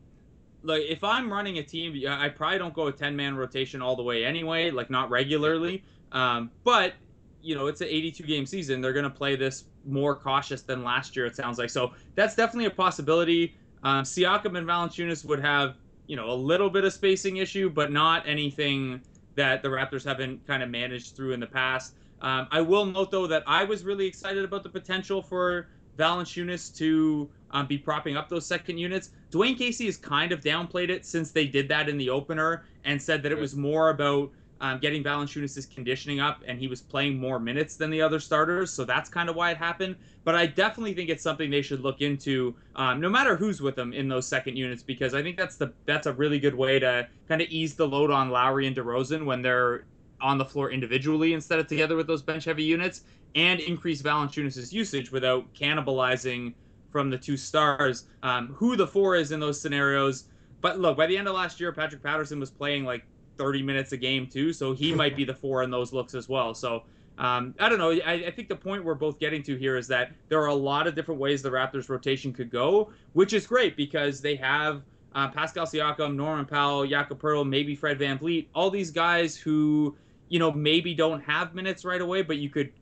like 0.63 0.83
if 0.83 1.03
I'm 1.03 1.33
running 1.33 1.59
a 1.59 1.63
team, 1.63 2.01
I 2.09 2.29
probably 2.29 2.59
don't 2.59 2.75
go 2.75 2.89
a 2.89 2.93
10 2.93 3.17
man 3.17 3.37
rotation 3.37 3.81
all 3.83 3.97
the 3.97 4.03
way 4.03 4.25
anyway, 4.25 4.71
like 4.71 4.91
not 4.91 5.11
regularly. 5.11 5.83
Um, 6.13 6.51
but 6.65 6.95
you 7.43 7.55
know, 7.55 7.69
it's 7.69 7.81
an 7.81 7.89
82 7.89 8.25
game 8.25 8.47
season. 8.47 8.81
They're 8.81 8.93
going 8.93 9.05
to 9.05 9.11
play 9.11 9.37
this 9.37 9.65
more 9.87 10.15
cautious 10.15 10.63
than 10.63 10.85
last 10.85 11.17
year. 11.17 11.27
It 11.27 11.37
sounds 11.37 11.59
like 11.59 11.71
so. 11.71 11.93
That's 12.15 12.35
definitely 12.35 12.67
a 12.67 12.71
possibility. 12.71 13.55
Um, 13.83 14.05
Siakam 14.05 14.59
and 14.59 14.67
Valanciunas 14.67 15.25
would 15.25 15.41
have 15.41 15.77
you 16.07 16.17
know 16.17 16.31
a 16.31 16.35
little 16.35 16.69
bit 16.69 16.85
of 16.85 16.93
spacing 16.93 17.39
issue, 17.39 17.71
but 17.71 17.93
not 17.93 18.29
anything 18.29 19.01
that 19.37 19.63
the 19.63 19.69
Raptors 19.69 20.05
haven't 20.05 20.47
kind 20.47 20.63
of 20.63 20.69
managed 20.69 21.17
through 21.17 21.33
in 21.33 21.41
the 21.41 21.47
past. 21.47 21.95
Um, 22.21 22.49
I 22.51 22.61
will 22.61 22.85
note 22.85 23.11
though 23.11 23.27
that 23.29 23.45
I 23.47 23.65
was 23.65 23.85
really 23.85 24.07
excited 24.07 24.45
about 24.45 24.63
the 24.63 24.69
potential 24.69 25.23
for 25.23 25.69
Valanciunas 25.97 26.77
to 26.79 27.31
um, 27.53 27.67
be 27.67 27.79
propping 27.79 28.17
up 28.17 28.29
those 28.29 28.47
second 28.47 28.79
units. 28.79 29.11
Dwayne 29.31 29.57
Casey 29.57 29.87
has 29.87 29.97
kind 29.97 30.33
of 30.33 30.41
downplayed 30.41 30.89
it 30.89 31.05
since 31.05 31.31
they 31.31 31.47
did 31.47 31.69
that 31.69 31.89
in 31.89 31.97
the 31.97 32.11
opener 32.11 32.65
and 32.85 33.01
said 33.01 33.23
that 33.23 33.33
it 33.33 33.39
was 33.39 33.55
more 33.55 33.91
about 33.91 34.31
um, 34.61 34.79
getting 34.79 35.03
Valanciunas' 35.03 35.73
conditioning 35.75 36.21
up, 36.21 36.43
and 36.47 36.59
he 36.59 36.69
was 36.69 36.83
playing 36.83 37.19
more 37.19 37.39
minutes 37.39 37.77
than 37.77 37.89
the 37.91 38.03
other 38.03 38.21
starters. 38.21 38.71
So 38.71 38.85
that's 38.85 39.09
kind 39.09 39.31
of 39.31 39.37
why 39.37 39.51
it 39.51 39.57
happened. 39.57 39.97
But 40.23 40.35
I 40.35 40.47
definitely 40.47 40.93
think 40.93 41.09
it's 41.09 41.23
something 41.23 41.51
they 41.51 41.63
should 41.63 41.81
look 41.81 42.03
into, 42.03 42.55
um, 42.77 43.01
no 43.01 43.09
matter 43.09 43.37
who's 43.37 43.63
with 43.63 43.75
them 43.75 43.95
in 43.95 44.07
those 44.07 44.27
second 44.27 44.57
units, 44.57 44.83
because 44.83 45.15
I 45.15 45.23
think 45.23 45.39
that's 45.39 45.57
the 45.57 45.73
that's 45.87 46.07
a 46.07 46.13
really 46.13 46.39
good 46.39 46.55
way 46.55 46.79
to 46.79 47.09
kind 47.27 47.41
of 47.41 47.49
ease 47.49 47.75
the 47.75 47.89
load 47.89 48.11
on 48.11 48.29
Lowry 48.29 48.67
and 48.67 48.77
DeRozan 48.77 49.25
when 49.25 49.41
they're 49.41 49.85
on 50.21 50.37
the 50.37 50.45
floor 50.45 50.71
individually 50.71 51.33
instead 51.33 51.59
of 51.59 51.67
together 51.67 51.97
with 51.97 52.07
those 52.07 52.21
bench 52.21 52.45
heavy 52.45 52.65
units, 52.65 53.05
and 53.35 53.61
increase 53.61 54.03
Valanciunas' 54.03 54.73
usage 54.73 55.11
without 55.11 55.51
cannibalizing 55.55 56.53
from 56.91 57.11
the 57.11 57.19
two 57.19 57.37
stars. 57.37 58.05
Um, 58.23 58.49
who 58.49 58.77
the 58.77 58.87
four 58.87 59.17
is 59.17 59.33
in 59.33 59.41
those 59.41 59.61
scenarios. 59.61 60.25
But 60.61 60.79
look, 60.79 60.97
by 60.97 61.07
the 61.07 61.17
end 61.17 61.29
of 61.29 61.35
last 61.35 61.61
year, 61.61 61.73
Patrick 61.73 62.03
Patterson 62.03 62.39
was 62.39 62.51
playing 62.51 62.85
like 62.85 63.05
30 63.39 63.63
minutes 63.63 63.93
a 63.93 63.97
game 63.97 64.27
too, 64.27 64.53
so 64.53 64.73
he 64.73 64.95
might 64.95 65.17
be 65.17 65.25
the 65.25 65.35
four 65.35 65.63
in 65.63 65.71
those 65.71 65.93
looks 65.93 66.15
as 66.15 66.29
well. 66.29 66.55
So 66.55 66.83
um, 67.21 67.55
I 67.59 67.69
don't 67.69 67.79
know. 67.79 67.93
I, 67.93 68.13
I, 68.27 68.31
think 68.31 68.49
the 68.49 68.57
point 68.57 68.83
we're 68.83 68.95
both 68.95 69.19
getting 69.19 69.43
to 69.43 69.57
here 69.57 69.77
is 69.77 69.87
that 69.89 70.13
there 70.31 70.41
are 70.41 70.47
a 70.47 70.55
lot 70.55 70.87
of 70.87 70.95
different 70.95 71.21
ways 71.21 71.43
the 71.43 71.51
Raptors 71.51 71.91
rotation 71.91 72.33
could 72.33 72.51
go, 72.51 72.91
which 73.13 73.35
is 73.35 73.47
great 73.47 73.77
because 73.77 74.23
they 74.23 74.37
have 74.37 74.83
uh, 75.15 75.29
Pascal 75.29 75.67
Siakam, 75.67 76.15
Norman 76.15 76.47
Powell, 76.47 76.87
Jakob 76.87 77.21
Poeltl, 77.21 77.47
maybe 77.47 77.75
Fred 77.75 77.99
Van 77.99 78.19
VanVleet, 78.19 78.47
all 78.55 78.71
these 78.71 78.91
guys 78.91 79.37
who, 79.37 79.95
you 80.31 80.39
know, 80.39 80.51
maybe 80.51 80.95
don't 80.95 81.21
have 81.21 81.55
minutes 81.55 81.85
right 81.85 82.01
away, 82.01 82.23
but 82.23 82.39
you 82.39 82.49
could 82.49 82.73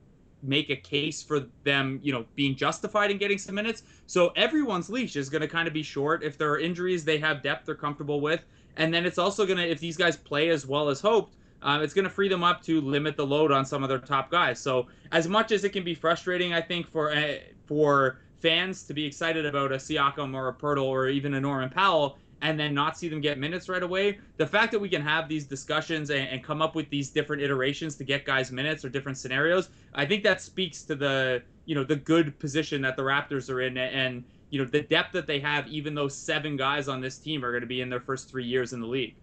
make 0.41 0.69
a 0.69 0.75
case 0.75 1.21
for 1.21 1.47
them, 1.63 1.99
you 2.03 2.13
know, 2.13 2.25
being 2.35 2.55
justified 2.55 3.11
in 3.11 3.17
getting 3.17 3.37
some 3.37 3.55
minutes. 3.55 3.83
So 4.07 4.29
everyone's 4.35 4.89
leash 4.89 5.15
is 5.15 5.29
going 5.29 5.41
to 5.41 5.47
kind 5.47 5.67
of 5.67 5.73
be 5.73 5.83
short. 5.83 6.23
If 6.23 6.37
there 6.37 6.49
are 6.51 6.59
injuries, 6.59 7.03
they 7.03 7.17
have 7.17 7.43
depth 7.43 7.65
they're 7.65 7.75
comfortable 7.75 8.21
with. 8.21 8.41
And 8.77 8.93
then 8.93 9.05
it's 9.05 9.17
also 9.17 9.45
going 9.45 9.57
to, 9.57 9.67
if 9.69 9.79
these 9.79 9.97
guys 9.97 10.15
play 10.15 10.49
as 10.49 10.65
well 10.65 10.89
as 10.89 11.01
hoped, 11.01 11.35
um, 11.61 11.81
it's 11.81 11.93
going 11.93 12.05
to 12.05 12.09
free 12.09 12.29
them 12.29 12.43
up 12.43 12.63
to 12.63 12.79
limit 12.79 13.17
the 13.17 13.25
load 13.25 13.51
on 13.51 13.65
some 13.65 13.83
of 13.83 13.89
their 13.89 13.99
top 13.99 14.31
guys. 14.31 14.59
So 14.59 14.87
as 15.11 15.27
much 15.27 15.51
as 15.51 15.63
it 15.63 15.69
can 15.69 15.83
be 15.83 15.93
frustrating, 15.93 16.53
I 16.53 16.61
think 16.61 16.89
for 16.89 17.11
uh, 17.11 17.35
for 17.65 18.19
fans 18.39 18.83
to 18.83 18.93
be 18.93 19.05
excited 19.05 19.45
about 19.45 19.71
a 19.73 19.75
Siakam 19.75 20.33
or 20.33 20.47
a 20.47 20.53
Poeltl 20.53 20.85
or 20.85 21.09
even 21.09 21.33
a 21.33 21.41
Norman 21.41 21.69
Powell, 21.69 22.17
and 22.41 22.59
then 22.59 22.73
not 22.73 22.97
see 22.97 23.09
them 23.09 23.21
get 23.21 23.37
minutes 23.37 23.67
right 23.67 23.83
away. 23.83 24.19
The 24.37 24.47
fact 24.47 24.71
that 24.71 24.79
we 24.79 24.89
can 24.89 25.01
have 25.01 25.27
these 25.27 25.45
discussions 25.45 26.09
and, 26.09 26.27
and, 26.29 26.43
come 26.43 26.61
up 26.61 26.75
with 26.75 26.89
these 26.89 27.09
different 27.09 27.41
iterations 27.41 27.95
to 27.97 28.03
get 28.03 28.25
guys 28.25 28.51
minutes 28.51 28.85
or 28.85 28.89
different 28.89 29.17
scenarios, 29.17 29.69
I 29.93 30.05
think 30.05 30.23
that 30.23 30.41
speaks 30.41 30.83
to 30.83 30.95
the 30.95 31.43
you 31.65 31.75
know 31.75 31.83
the 31.83 31.95
good 31.95 32.37
position 32.39 32.81
that 32.81 32.95
the 32.95 33.03
Raptors 33.03 33.49
are 33.49 33.61
in 33.61 33.77
and 33.77 34.23
you 34.49 34.59
know 34.59 34.69
the 34.69 34.81
depth 34.81 35.11
that 35.13 35.27
they 35.27 35.39
have. 35.39 35.67
Even 35.67 35.93
though 35.93 36.07
seven 36.07 36.55
guys 36.55 36.87
on 36.87 37.01
this 37.01 37.17
team 37.17 37.43
are 37.43 37.51
going 37.51 37.61
to 37.61 37.67
be 37.67 37.81
in 37.81 37.89
their 37.89 37.99
first 37.99 38.29
three 38.29 38.45
years 38.45 38.73
in 38.73 38.79
the 38.79 38.87
league. 38.87 39.15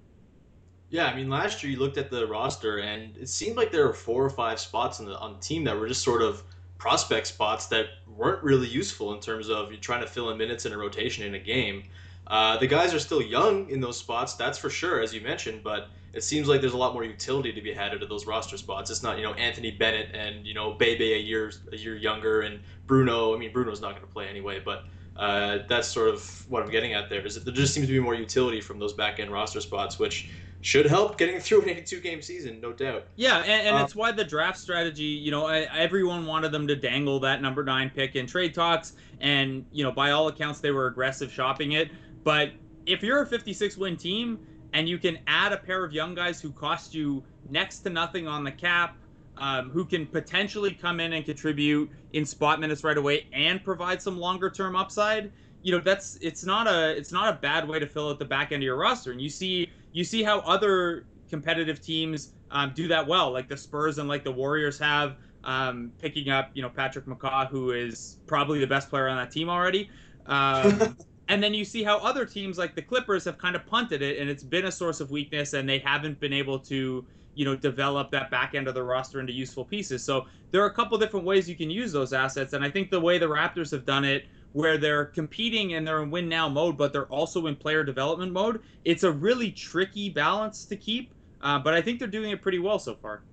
Yeah, 0.88 1.06
I 1.06 1.16
mean, 1.16 1.28
last 1.28 1.62
year 1.62 1.72
you 1.72 1.78
looked 1.78 1.98
at 1.98 2.10
the 2.10 2.26
roster 2.26 2.78
and 2.78 3.16
it 3.16 3.28
seemed 3.28 3.56
like 3.56 3.72
there 3.72 3.86
were 3.86 3.92
four 3.92 4.24
or 4.24 4.30
five 4.30 4.60
spots 4.60 5.00
on 5.00 5.06
the 5.06 5.18
on 5.18 5.34
the 5.34 5.40
team 5.40 5.64
that 5.64 5.76
were 5.76 5.88
just 5.88 6.02
sort 6.02 6.22
of 6.22 6.44
prospect 6.78 7.26
spots 7.26 7.66
that 7.66 7.86
weren't 8.06 8.42
really 8.42 8.68
useful 8.68 9.12
in 9.14 9.20
terms 9.20 9.48
of 9.48 9.72
you 9.72 9.78
trying 9.78 10.00
to 10.00 10.06
fill 10.06 10.30
in 10.30 10.38
minutes 10.38 10.66
in 10.66 10.72
a 10.72 10.78
rotation 10.78 11.24
in 11.24 11.34
a 11.34 11.38
game. 11.38 11.84
Uh, 12.26 12.56
the 12.56 12.66
guys 12.66 12.92
are 12.92 12.98
still 12.98 13.22
young 13.22 13.68
in 13.70 13.80
those 13.80 13.96
spots, 13.98 14.34
that's 14.34 14.58
for 14.58 14.70
sure, 14.70 15.00
as 15.00 15.14
you 15.14 15.20
mentioned. 15.20 15.62
But 15.62 15.88
it 16.12 16.24
seems 16.24 16.48
like 16.48 16.60
there's 16.60 16.72
a 16.72 16.78
lot 16.78 16.94
more 16.94 17.04
utility 17.04 17.52
to 17.52 17.60
be 17.60 17.72
had 17.72 17.92
out 17.92 18.02
of 18.02 18.08
those 18.08 18.26
roster 18.26 18.56
spots. 18.56 18.90
It's 18.90 19.02
not 19.02 19.18
you 19.18 19.22
know 19.22 19.34
Anthony 19.34 19.70
Bennett 19.70 20.14
and 20.14 20.46
you 20.46 20.54
know 20.54 20.72
Bebe 20.72 21.12
a 21.12 21.18
year 21.18 21.52
a 21.72 21.76
year 21.76 21.96
younger 21.96 22.40
and 22.40 22.60
Bruno. 22.86 23.34
I 23.34 23.38
mean 23.38 23.52
Bruno's 23.52 23.80
not 23.80 23.90
going 23.90 24.06
to 24.06 24.12
play 24.12 24.26
anyway, 24.26 24.60
but 24.64 24.84
uh, 25.16 25.58
that's 25.68 25.88
sort 25.88 26.08
of 26.08 26.50
what 26.50 26.62
I'm 26.62 26.70
getting 26.70 26.94
at 26.94 27.08
there. 27.08 27.24
Is 27.24 27.34
that 27.34 27.44
there 27.44 27.54
just 27.54 27.74
seems 27.74 27.86
to 27.86 27.92
be 27.92 28.00
more 28.00 28.14
utility 28.14 28.60
from 28.60 28.78
those 28.78 28.92
back 28.92 29.20
end 29.20 29.30
roster 29.30 29.60
spots, 29.60 29.98
which 29.98 30.30
should 30.62 30.86
help 30.86 31.16
getting 31.16 31.38
through 31.40 31.62
an 31.62 31.68
82 31.68 32.00
game 32.00 32.22
season, 32.22 32.60
no 32.60 32.72
doubt. 32.72 33.04
Yeah, 33.16 33.38
and, 33.38 33.68
and 33.68 33.76
um, 33.76 33.84
it's 33.84 33.94
why 33.94 34.12
the 34.12 34.24
draft 34.24 34.58
strategy, 34.58 35.04
you 35.04 35.30
know, 35.30 35.46
I, 35.46 35.60
everyone 35.76 36.26
wanted 36.26 36.50
them 36.50 36.66
to 36.66 36.76
dangle 36.76 37.20
that 37.20 37.40
number 37.40 37.62
nine 37.62 37.90
pick 37.90 38.16
in 38.16 38.26
trade 38.26 38.54
talks, 38.54 38.94
and 39.20 39.64
you 39.72 39.84
know, 39.84 39.92
by 39.92 40.10
all 40.10 40.28
accounts, 40.28 40.60
they 40.60 40.70
were 40.70 40.86
aggressive 40.86 41.30
shopping 41.32 41.72
it. 41.72 41.90
But 42.26 42.50
if 42.86 43.04
you're 43.04 43.22
a 43.22 43.26
56 43.26 43.76
win 43.76 43.96
team 43.96 44.40
and 44.72 44.88
you 44.88 44.98
can 44.98 45.20
add 45.28 45.52
a 45.52 45.56
pair 45.56 45.84
of 45.84 45.92
young 45.92 46.12
guys 46.12 46.40
who 46.40 46.50
cost 46.50 46.92
you 46.92 47.22
next 47.50 47.78
to 47.80 47.90
nothing 47.90 48.26
on 48.26 48.42
the 48.42 48.50
cap, 48.50 48.96
um, 49.36 49.70
who 49.70 49.84
can 49.84 50.06
potentially 50.06 50.72
come 50.72 50.98
in 50.98 51.12
and 51.12 51.24
contribute 51.24 51.88
in 52.14 52.26
spot 52.26 52.58
minutes 52.58 52.82
right 52.82 52.98
away 52.98 53.28
and 53.32 53.62
provide 53.62 54.02
some 54.02 54.18
longer 54.18 54.50
term 54.50 54.74
upside, 54.74 55.30
you 55.62 55.70
know 55.70 55.78
that's 55.78 56.18
it's 56.20 56.44
not 56.44 56.66
a 56.66 56.96
it's 56.96 57.12
not 57.12 57.32
a 57.32 57.36
bad 57.36 57.68
way 57.68 57.78
to 57.78 57.86
fill 57.86 58.08
out 58.08 58.18
the 58.18 58.24
back 58.24 58.50
end 58.50 58.60
of 58.60 58.64
your 58.64 58.76
roster. 58.76 59.12
And 59.12 59.20
you 59.20 59.30
see 59.30 59.70
you 59.92 60.02
see 60.02 60.24
how 60.24 60.40
other 60.40 61.06
competitive 61.30 61.80
teams 61.80 62.32
um, 62.50 62.72
do 62.74 62.88
that 62.88 63.06
well, 63.06 63.30
like 63.30 63.48
the 63.48 63.56
Spurs 63.56 63.98
and 63.98 64.08
like 64.08 64.24
the 64.24 64.32
Warriors 64.32 64.80
have. 64.80 65.14
Um, 65.44 65.92
picking 66.00 66.28
up, 66.28 66.50
you 66.54 66.62
know, 66.62 66.68
Patrick 66.68 67.06
McCaw, 67.06 67.48
who 67.48 67.70
is 67.70 68.16
probably 68.26 68.58
the 68.58 68.66
best 68.66 68.90
player 68.90 69.06
on 69.06 69.16
that 69.16 69.30
team 69.30 69.48
already. 69.48 69.88
Um, 70.26 70.96
And 71.28 71.42
then 71.42 71.54
you 71.54 71.64
see 71.64 71.82
how 71.82 71.98
other 71.98 72.24
teams 72.24 72.56
like 72.56 72.74
the 72.74 72.82
Clippers 72.82 73.24
have 73.24 73.38
kind 73.38 73.56
of 73.56 73.66
punted 73.66 74.02
it, 74.02 74.18
and 74.18 74.30
it's 74.30 74.44
been 74.44 74.66
a 74.66 74.72
source 74.72 75.00
of 75.00 75.10
weakness, 75.10 75.54
and 75.54 75.68
they 75.68 75.78
haven't 75.78 76.20
been 76.20 76.32
able 76.32 76.58
to, 76.60 77.04
you 77.34 77.44
know, 77.44 77.56
develop 77.56 78.10
that 78.12 78.30
back 78.30 78.54
end 78.54 78.68
of 78.68 78.74
the 78.74 78.82
roster 78.82 79.18
into 79.20 79.32
useful 79.32 79.64
pieces. 79.64 80.04
So 80.04 80.26
there 80.52 80.62
are 80.62 80.66
a 80.66 80.74
couple 80.74 80.96
different 80.98 81.26
ways 81.26 81.48
you 81.48 81.56
can 81.56 81.70
use 81.70 81.92
those 81.92 82.12
assets, 82.12 82.52
and 82.52 82.64
I 82.64 82.70
think 82.70 82.90
the 82.90 83.00
way 83.00 83.18
the 83.18 83.26
Raptors 83.26 83.70
have 83.72 83.84
done 83.84 84.04
it, 84.04 84.24
where 84.52 84.78
they're 84.78 85.04
competing 85.04 85.74
and 85.74 85.86
they're 85.86 86.02
in 86.02 86.10
win 86.10 86.28
now 86.28 86.48
mode, 86.48 86.78
but 86.78 86.90
they're 86.92 87.06
also 87.06 87.46
in 87.46 87.56
player 87.56 87.84
development 87.84 88.32
mode, 88.32 88.62
it's 88.84 89.02
a 89.02 89.10
really 89.10 89.50
tricky 89.50 90.08
balance 90.08 90.64
to 90.64 90.76
keep. 90.76 91.12
Uh, 91.42 91.58
but 91.58 91.74
I 91.74 91.82
think 91.82 91.98
they're 91.98 92.08
doing 92.08 92.30
it 92.30 92.40
pretty 92.40 92.58
well 92.58 92.78
so 92.78 92.94
far. 92.94 93.24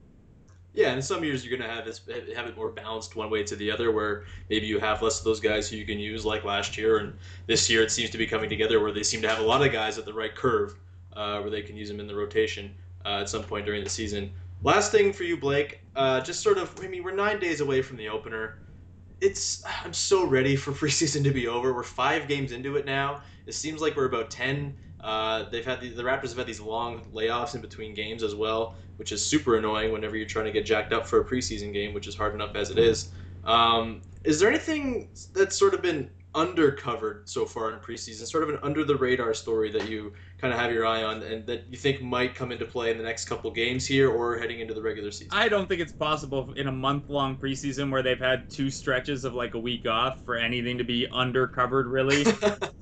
Yeah, 0.73 0.91
and 0.91 1.05
some 1.05 1.23
years 1.23 1.45
you're 1.45 1.55
gonna 1.55 1.71
have 1.71 1.85
this 1.85 2.01
have 2.35 2.47
it 2.47 2.57
more 2.57 2.69
balanced 2.71 3.15
one 3.15 3.29
way 3.29 3.43
to 3.43 3.55
the 3.55 3.71
other, 3.71 3.91
where 3.91 4.23
maybe 4.49 4.65
you 4.65 4.79
have 4.79 5.01
less 5.03 5.19
of 5.19 5.25
those 5.25 5.39
guys 5.39 5.69
who 5.69 5.75
you 5.77 5.85
can 5.85 5.99
use 5.99 6.25
like 6.25 6.43
last 6.43 6.77
year, 6.77 6.97
and 6.97 7.13
this 7.45 7.69
year 7.69 7.83
it 7.83 7.91
seems 7.91 8.09
to 8.09 8.17
be 8.17 8.25
coming 8.25 8.49
together 8.49 8.79
where 8.79 8.91
they 8.91 9.03
seem 9.03 9.21
to 9.21 9.27
have 9.29 9.39
a 9.39 9.43
lot 9.43 9.65
of 9.65 9.71
guys 9.71 9.99
at 9.99 10.05
the 10.05 10.13
right 10.13 10.35
curve, 10.35 10.75
uh, 11.15 11.39
where 11.39 11.51
they 11.51 11.61
can 11.61 11.75
use 11.75 11.89
them 11.89 11.99
in 11.99 12.07
the 12.07 12.15
rotation 12.15 12.73
uh, 13.05 13.19
at 13.21 13.29
some 13.29 13.43
point 13.43 13.65
during 13.65 13.83
the 13.83 13.89
season. 13.89 14.31
Last 14.63 14.91
thing 14.91 15.13
for 15.13 15.23
you, 15.23 15.37
Blake, 15.37 15.81
uh, 15.95 16.21
just 16.21 16.41
sort 16.41 16.57
of, 16.57 16.73
I 16.81 16.87
mean, 16.87 17.03
we're 17.03 17.13
nine 17.13 17.39
days 17.39 17.59
away 17.59 17.81
from 17.81 17.97
the 17.97 18.07
opener. 18.09 18.59
It's 19.21 19.63
I'm 19.83 19.93
so 19.93 20.25
ready 20.25 20.55
for 20.55 20.71
preseason 20.81 21.23
to 21.23 21.31
be 21.31 21.47
over. 21.47 21.73
We're 21.73 21.83
five 21.83 22.27
games 22.27 22.51
into 22.51 22.77
it 22.77 22.85
now. 22.85 23.21
It 23.45 23.53
seems 23.53 23.81
like 23.81 23.95
we're 23.95 24.05
about 24.05 24.31
ten. 24.31 24.75
Uh, 25.03 25.49
they've 25.49 25.65
had 25.65 25.81
the, 25.81 25.89
the 25.89 26.03
Raptors 26.03 26.29
have 26.29 26.37
had 26.37 26.47
these 26.47 26.61
long 26.61 27.01
layoffs 27.13 27.55
in 27.55 27.61
between 27.61 27.93
games 27.93 28.23
as 28.23 28.33
well 28.33 28.75
which 28.97 29.11
is 29.11 29.25
super 29.25 29.57
annoying 29.57 29.91
whenever 29.91 30.15
you're 30.15 30.27
trying 30.27 30.45
to 30.45 30.51
get 30.51 30.65
jacked 30.65 30.93
up 30.93 31.07
for 31.07 31.21
a 31.21 31.25
preseason 31.25 31.73
game, 31.73 31.93
which 31.93 32.07
is 32.07 32.15
hard 32.15 32.33
enough 32.33 32.55
as 32.55 32.69
it 32.69 32.77
is. 32.77 33.11
Um, 33.43 34.01
is 34.23 34.39
there 34.39 34.49
anything 34.49 35.09
that's 35.33 35.57
sort 35.57 35.73
of 35.73 35.81
been 35.81 36.09
undercovered 36.33 37.27
so 37.27 37.45
far 37.45 37.71
in 37.71 37.79
preseason, 37.79 38.25
sort 38.25 38.43
of 38.43 38.49
an 38.49 38.57
under 38.63 38.83
the 38.83 38.95
radar 38.95 39.33
story 39.33 39.69
that 39.71 39.87
you 39.87 40.13
kind 40.39 40.51
of 40.51 40.59
have 40.59 40.71
your 40.71 40.85
eye 40.85 41.03
on 41.03 41.21
and 41.21 41.45
that 41.45 41.65
you 41.69 41.77
think 41.77 42.01
might 42.01 42.33
come 42.33 42.51
into 42.51 42.65
play 42.65 42.89
in 42.89 42.97
the 42.97 43.03
next 43.03 43.25
couple 43.25 43.51
games 43.51 43.85
here 43.85 44.09
or 44.09 44.39
heading 44.39 44.59
into 44.59 44.73
the 44.73 44.81
regular 44.81 45.11
season? 45.11 45.29
I 45.31 45.47
don't 45.47 45.67
think 45.67 45.81
it's 45.81 45.93
possible 45.93 46.53
in 46.53 46.67
a 46.67 46.71
month 46.71 47.09
long 47.09 47.37
preseason 47.37 47.91
where 47.91 48.01
they've 48.01 48.19
had 48.19 48.49
two 48.49 48.71
stretches 48.71 49.25
of 49.25 49.35
like 49.35 49.53
a 49.53 49.59
week 49.59 49.87
off 49.87 50.21
for 50.25 50.35
anything 50.35 50.77
to 50.79 50.83
be 50.83 51.07
undercovered, 51.13 51.91
really. 51.91 52.25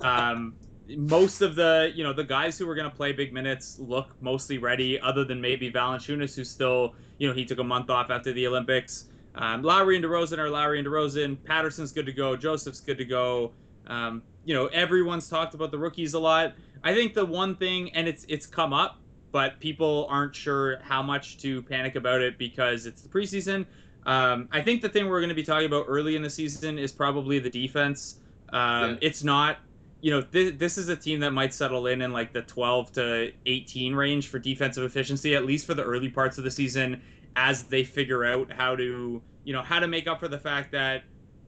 um, 0.00 0.54
most 0.88 1.42
of 1.42 1.54
the 1.54 1.92
you 1.94 2.02
know 2.04 2.12
the 2.12 2.24
guys 2.24 2.58
who 2.58 2.66
were 2.66 2.74
going 2.74 2.90
to 2.90 2.96
play 2.96 3.12
big 3.12 3.32
minutes 3.32 3.78
look 3.78 4.14
mostly 4.20 4.58
ready, 4.58 5.00
other 5.00 5.24
than 5.24 5.40
maybe 5.40 5.70
Valanciunas, 5.70 6.34
who's 6.34 6.50
still 6.50 6.94
you 7.18 7.28
know 7.28 7.34
he 7.34 7.44
took 7.44 7.58
a 7.58 7.64
month 7.64 7.90
off 7.90 8.10
after 8.10 8.32
the 8.32 8.46
Olympics. 8.46 9.06
Um, 9.34 9.62
Lowry 9.62 9.96
and 9.96 10.04
DeRozan 10.04 10.38
are 10.38 10.50
Lowry 10.50 10.78
and 10.78 10.86
DeRozan. 10.86 11.42
Patterson's 11.44 11.92
good 11.92 12.06
to 12.06 12.12
go. 12.12 12.36
Joseph's 12.36 12.80
good 12.80 12.98
to 12.98 13.04
go. 13.04 13.52
Um, 13.86 14.22
you 14.44 14.54
know 14.54 14.66
everyone's 14.66 15.28
talked 15.28 15.54
about 15.54 15.70
the 15.70 15.78
rookies 15.78 16.14
a 16.14 16.18
lot. 16.18 16.54
I 16.84 16.94
think 16.94 17.14
the 17.14 17.24
one 17.24 17.56
thing, 17.56 17.94
and 17.94 18.08
it's 18.08 18.24
it's 18.28 18.46
come 18.46 18.72
up, 18.72 18.98
but 19.30 19.58
people 19.60 20.06
aren't 20.10 20.34
sure 20.34 20.80
how 20.82 21.02
much 21.02 21.38
to 21.38 21.62
panic 21.62 21.96
about 21.96 22.20
it 22.20 22.38
because 22.38 22.86
it's 22.86 23.02
the 23.02 23.08
preseason. 23.08 23.66
Um, 24.04 24.48
I 24.50 24.60
think 24.60 24.82
the 24.82 24.88
thing 24.88 25.08
we're 25.08 25.20
going 25.20 25.28
to 25.28 25.34
be 25.34 25.44
talking 25.44 25.66
about 25.66 25.84
early 25.86 26.16
in 26.16 26.22
the 26.22 26.30
season 26.30 26.76
is 26.78 26.90
probably 26.90 27.38
the 27.38 27.50
defense. 27.50 28.16
Um, 28.52 28.90
yeah. 28.90 28.96
It's 29.00 29.22
not 29.22 29.58
you 30.02 30.10
know, 30.10 30.20
th- 30.20 30.58
this 30.58 30.76
is 30.76 30.88
a 30.88 30.96
team 30.96 31.20
that 31.20 31.30
might 31.30 31.54
settle 31.54 31.86
in 31.86 32.02
in 32.02 32.12
like 32.12 32.32
the 32.32 32.42
12 32.42 32.92
to 32.92 33.32
18 33.46 33.94
range 33.94 34.28
for 34.28 34.38
defensive 34.38 34.82
efficiency, 34.82 35.34
at 35.36 35.46
least 35.46 35.64
for 35.64 35.74
the 35.74 35.84
early 35.84 36.10
parts 36.10 36.36
of 36.38 36.44
the 36.44 36.50
season, 36.50 37.00
as 37.36 37.62
they 37.62 37.84
figure 37.84 38.24
out 38.24 38.52
how 38.52 38.74
to, 38.74 39.22
you 39.44 39.52
know, 39.52 39.62
how 39.62 39.78
to 39.78 39.86
make 39.86 40.08
up 40.08 40.18
for 40.18 40.26
the 40.28 40.38
fact 40.38 40.72
that 40.72 41.04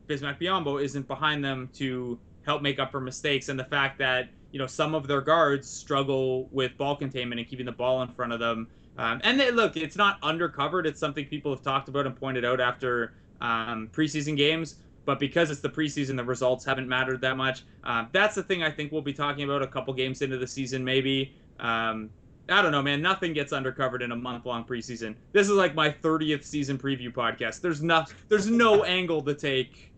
Bismack 0.08 0.38
Biyombo 0.40 0.82
isn't 0.82 1.08
behind 1.08 1.44
them 1.44 1.68
to 1.74 2.18
help 2.46 2.62
make 2.62 2.78
up 2.78 2.92
for 2.92 3.00
mistakes, 3.00 3.48
and 3.48 3.58
the 3.58 3.64
fact 3.64 3.98
that 3.98 4.28
you 4.52 4.58
know 4.58 4.66
some 4.66 4.94
of 4.94 5.08
their 5.08 5.20
guards 5.20 5.68
struggle 5.68 6.48
with 6.52 6.76
ball 6.76 6.94
containment 6.94 7.40
and 7.40 7.48
keeping 7.48 7.66
the 7.66 7.72
ball 7.72 8.02
in 8.02 8.08
front 8.08 8.32
of 8.32 8.38
them. 8.38 8.68
Um, 8.98 9.20
and 9.24 9.40
they, 9.40 9.50
look, 9.50 9.76
it's 9.76 9.96
not 9.96 10.20
undercovered. 10.22 10.86
It's 10.86 11.00
something 11.00 11.26
people 11.26 11.52
have 11.52 11.62
talked 11.64 11.88
about 11.88 12.06
and 12.06 12.14
pointed 12.14 12.44
out 12.44 12.60
after 12.60 13.14
um, 13.40 13.88
preseason 13.92 14.36
games 14.36 14.76
but 15.04 15.18
because 15.20 15.50
it's 15.50 15.60
the 15.60 15.68
preseason, 15.68 16.16
the 16.16 16.24
results 16.24 16.64
haven't 16.64 16.88
mattered 16.88 17.20
that 17.20 17.36
much. 17.36 17.64
Uh, 17.82 18.06
that's 18.12 18.34
the 18.34 18.42
thing 18.42 18.62
I 18.62 18.70
think 18.70 18.92
we'll 18.92 19.02
be 19.02 19.12
talking 19.12 19.44
about 19.44 19.62
a 19.62 19.66
couple 19.66 19.92
games 19.94 20.22
into 20.22 20.38
the 20.38 20.46
season, 20.46 20.84
maybe. 20.84 21.34
Um, 21.60 22.10
I 22.48 22.60
don't 22.60 22.72
know, 22.72 22.82
man. 22.82 23.00
Nothing 23.00 23.32
gets 23.32 23.52
undercovered 23.52 24.02
in 24.02 24.12
a 24.12 24.16
month 24.16 24.44
long 24.44 24.64
preseason. 24.64 25.14
This 25.32 25.48
is 25.48 25.54
like 25.54 25.74
my 25.74 25.90
30th 25.90 26.44
season 26.44 26.78
preview 26.78 27.12
podcast. 27.12 27.60
There's 27.60 27.82
no, 27.82 28.04
there's 28.28 28.48
no 28.48 28.84
angle 28.84 29.22
to 29.22 29.34
take 29.34 29.92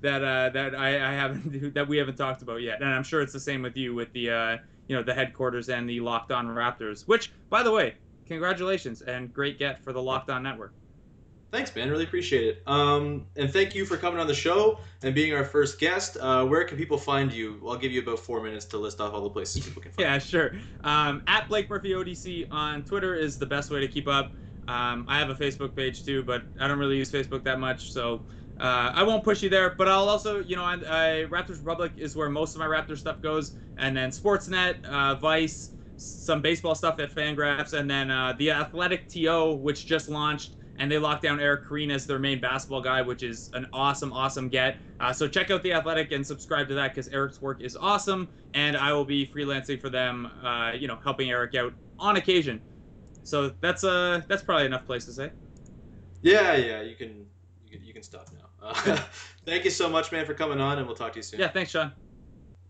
that 0.00 0.22
uh, 0.22 0.50
that 0.50 0.74
I, 0.74 0.88
I, 0.88 1.12
haven't 1.12 1.74
that 1.74 1.88
we 1.88 1.96
haven't 1.96 2.16
talked 2.16 2.42
about 2.42 2.62
yet, 2.62 2.80
and 2.80 2.88
I'm 2.88 3.02
sure 3.02 3.20
it's 3.20 3.32
the 3.32 3.40
same 3.40 3.62
with 3.62 3.76
you 3.76 3.94
with 3.94 4.12
the 4.12 4.30
uh, 4.30 4.56
you 4.86 4.96
know 4.96 5.02
the 5.02 5.14
headquarters 5.14 5.68
and 5.68 5.88
the 5.88 6.00
Locked 6.00 6.30
On 6.30 6.46
Raptors. 6.46 7.06
Which, 7.06 7.32
by 7.50 7.62
the 7.62 7.70
way, 7.70 7.94
congratulations 8.26 9.02
and 9.02 9.32
great 9.32 9.58
get 9.58 9.82
for 9.82 9.92
the 9.92 10.02
Locked 10.02 10.30
On 10.30 10.42
Network. 10.42 10.72
Thanks, 11.50 11.74
man. 11.74 11.88
Really 11.88 12.04
appreciate 12.04 12.44
it. 12.44 12.62
Um, 12.66 13.24
and 13.36 13.50
thank 13.50 13.74
you 13.74 13.86
for 13.86 13.96
coming 13.96 14.20
on 14.20 14.26
the 14.26 14.34
show 14.34 14.80
and 15.02 15.14
being 15.14 15.32
our 15.32 15.44
first 15.44 15.80
guest. 15.80 16.18
Uh, 16.20 16.44
where 16.44 16.64
can 16.64 16.76
people 16.76 16.98
find 16.98 17.32
you? 17.32 17.58
I'll 17.66 17.78
give 17.78 17.90
you 17.90 18.02
about 18.02 18.18
four 18.18 18.42
minutes 18.42 18.66
to 18.66 18.78
list 18.78 19.00
off 19.00 19.14
all 19.14 19.22
the 19.22 19.30
places 19.30 19.64
people 19.64 19.80
can 19.80 19.92
find. 19.92 20.06
yeah, 20.06 20.18
sure. 20.18 20.52
Um, 20.84 21.22
at 21.26 21.48
Blake 21.48 21.70
Murphy 21.70 21.92
ODC 21.92 22.52
on 22.52 22.82
Twitter 22.82 23.14
is 23.14 23.38
the 23.38 23.46
best 23.46 23.70
way 23.70 23.80
to 23.80 23.88
keep 23.88 24.08
up. 24.08 24.30
Um, 24.68 25.06
I 25.08 25.18
have 25.18 25.30
a 25.30 25.34
Facebook 25.34 25.74
page 25.74 26.04
too, 26.04 26.22
but 26.22 26.42
I 26.60 26.68
don't 26.68 26.78
really 26.78 26.98
use 26.98 27.10
Facebook 27.10 27.42
that 27.44 27.58
much, 27.58 27.90
so 27.90 28.20
uh, 28.60 28.92
I 28.94 29.02
won't 29.02 29.24
push 29.24 29.42
you 29.42 29.48
there. 29.48 29.70
But 29.70 29.88
I'll 29.88 30.10
also, 30.10 30.40
you 30.40 30.56
know, 30.56 30.64
I, 30.64 30.74
I, 30.74 31.24
Raptors 31.30 31.58
Republic 31.60 31.92
is 31.96 32.14
where 32.14 32.28
most 32.28 32.54
of 32.54 32.60
my 32.60 32.66
Raptors 32.66 32.98
stuff 32.98 33.22
goes, 33.22 33.54
and 33.78 33.96
then 33.96 34.10
Sportsnet, 34.10 34.84
uh, 34.84 35.14
Vice, 35.14 35.70
some 35.96 36.42
baseball 36.42 36.74
stuff 36.74 37.00
at 37.00 37.10
Fangraphs, 37.10 37.72
and 37.72 37.90
then 37.90 38.10
uh, 38.10 38.34
the 38.36 38.50
Athletic 38.50 39.08
TO, 39.08 39.54
which 39.54 39.86
just 39.86 40.10
launched 40.10 40.57
and 40.78 40.90
they 40.90 40.98
locked 40.98 41.22
down 41.22 41.40
Eric 41.40 41.66
Koreen 41.68 41.90
as 41.92 42.06
their 42.06 42.18
main 42.18 42.40
basketball 42.40 42.80
guy, 42.80 43.02
which 43.02 43.22
is 43.22 43.50
an 43.52 43.66
awesome, 43.72 44.12
awesome 44.12 44.48
get. 44.48 44.78
Uh, 45.00 45.12
so 45.12 45.28
check 45.28 45.50
out 45.50 45.62
The 45.62 45.72
Athletic 45.72 46.12
and 46.12 46.26
subscribe 46.26 46.68
to 46.68 46.74
that 46.74 46.94
because 46.94 47.08
Eric's 47.08 47.40
work 47.40 47.60
is 47.60 47.76
awesome, 47.76 48.28
and 48.54 48.76
I 48.76 48.92
will 48.92 49.04
be 49.04 49.26
freelancing 49.26 49.80
for 49.80 49.90
them, 49.90 50.26
uh, 50.42 50.72
you 50.72 50.88
know, 50.88 50.98
helping 51.02 51.30
Eric 51.30 51.54
out 51.54 51.74
on 51.98 52.16
occasion. 52.16 52.62
So 53.22 53.52
that's 53.60 53.84
uh 53.84 54.22
that's 54.28 54.42
probably 54.42 54.66
enough 54.66 54.86
place 54.86 55.04
to 55.04 55.12
say. 55.12 55.32
Yeah, 56.22 56.56
yeah, 56.56 56.80
you 56.80 56.96
can 56.96 57.26
you 57.62 57.70
can, 57.70 57.86
you 57.86 57.92
can 57.92 58.02
stop 58.02 58.28
now. 58.32 58.48
Uh, 58.62 58.98
thank 59.44 59.64
you 59.64 59.70
so 59.70 59.88
much, 59.88 60.10
man, 60.12 60.24
for 60.24 60.34
coming 60.34 60.60
on, 60.60 60.78
and 60.78 60.86
we'll 60.86 60.96
talk 60.96 61.12
to 61.12 61.18
you 61.18 61.22
soon. 61.22 61.40
Yeah, 61.40 61.48
thanks, 61.48 61.70
Sean. 61.70 61.92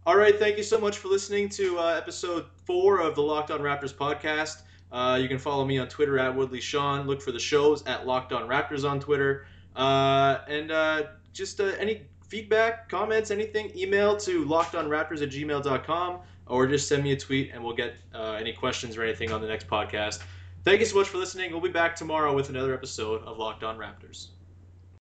All 0.05 0.17
right, 0.17 0.39
thank 0.39 0.57
you 0.57 0.63
so 0.63 0.79
much 0.81 0.99
for 0.99 1.09
listening 1.09 1.49
to 1.51 1.79
uh, 1.79 1.95
episode 1.97 2.47
four 2.67 3.01
of 3.01 3.15
the 3.15 3.23
Locked 3.23 3.51
On 3.51 3.61
Raptors 3.61 3.95
podcast. 3.95 4.63
Uh, 4.91 5.19
you 5.21 5.29
can 5.29 5.39
follow 5.39 5.65
me 5.65 5.79
on 5.79 5.89
Twitter 5.89 6.19
at 6.19 6.35
Woodley 6.35 6.61
Sean. 6.61 7.07
Look 7.07 7.21
for 7.21 7.33
the 7.33 7.39
shows 7.39 7.85
at 7.87 8.07
Locked 8.07 8.33
On 8.33 8.49
Raptors 8.49 8.89
on 8.89 9.01
Twitter. 9.01 9.47
Uh, 9.77 10.39
and 10.49 10.71
uh, 10.71 11.03
just 11.33 11.61
uh, 11.61 11.73
any 11.79 12.03
feedback, 12.27 12.89
comments, 12.89 13.31
anything, 13.31 13.71
email 13.77 14.17
to 14.17 14.45
lockedonraptors 14.45 15.23
at 15.23 15.31
gmail.com 15.31 16.21
or 16.47 16.67
just 16.67 16.89
send 16.89 17.05
me 17.05 17.13
a 17.13 17.17
tweet 17.17 17.51
and 17.53 17.63
we'll 17.63 17.77
get 17.77 17.97
uh, 18.15 18.37
any 18.39 18.53
questions 18.53 18.97
or 18.97 19.03
anything 19.03 19.31
on 19.33 19.41
the 19.41 19.47
next 19.47 19.69
podcast. 19.69 20.23
Thank 20.65 20.81
you 20.81 20.87
so 20.87 20.97
much 20.97 21.09
for 21.09 21.19
listening. 21.19 21.53
We'll 21.53 21.61
be 21.61 21.69
back 21.69 21.95
tomorrow 21.95 22.35
with 22.35 22.49
another 22.49 22.75
episode 22.75 23.23
of 23.25 23.39
Locked 23.39 23.63
On 23.63 23.79
Raptors. 23.79 24.29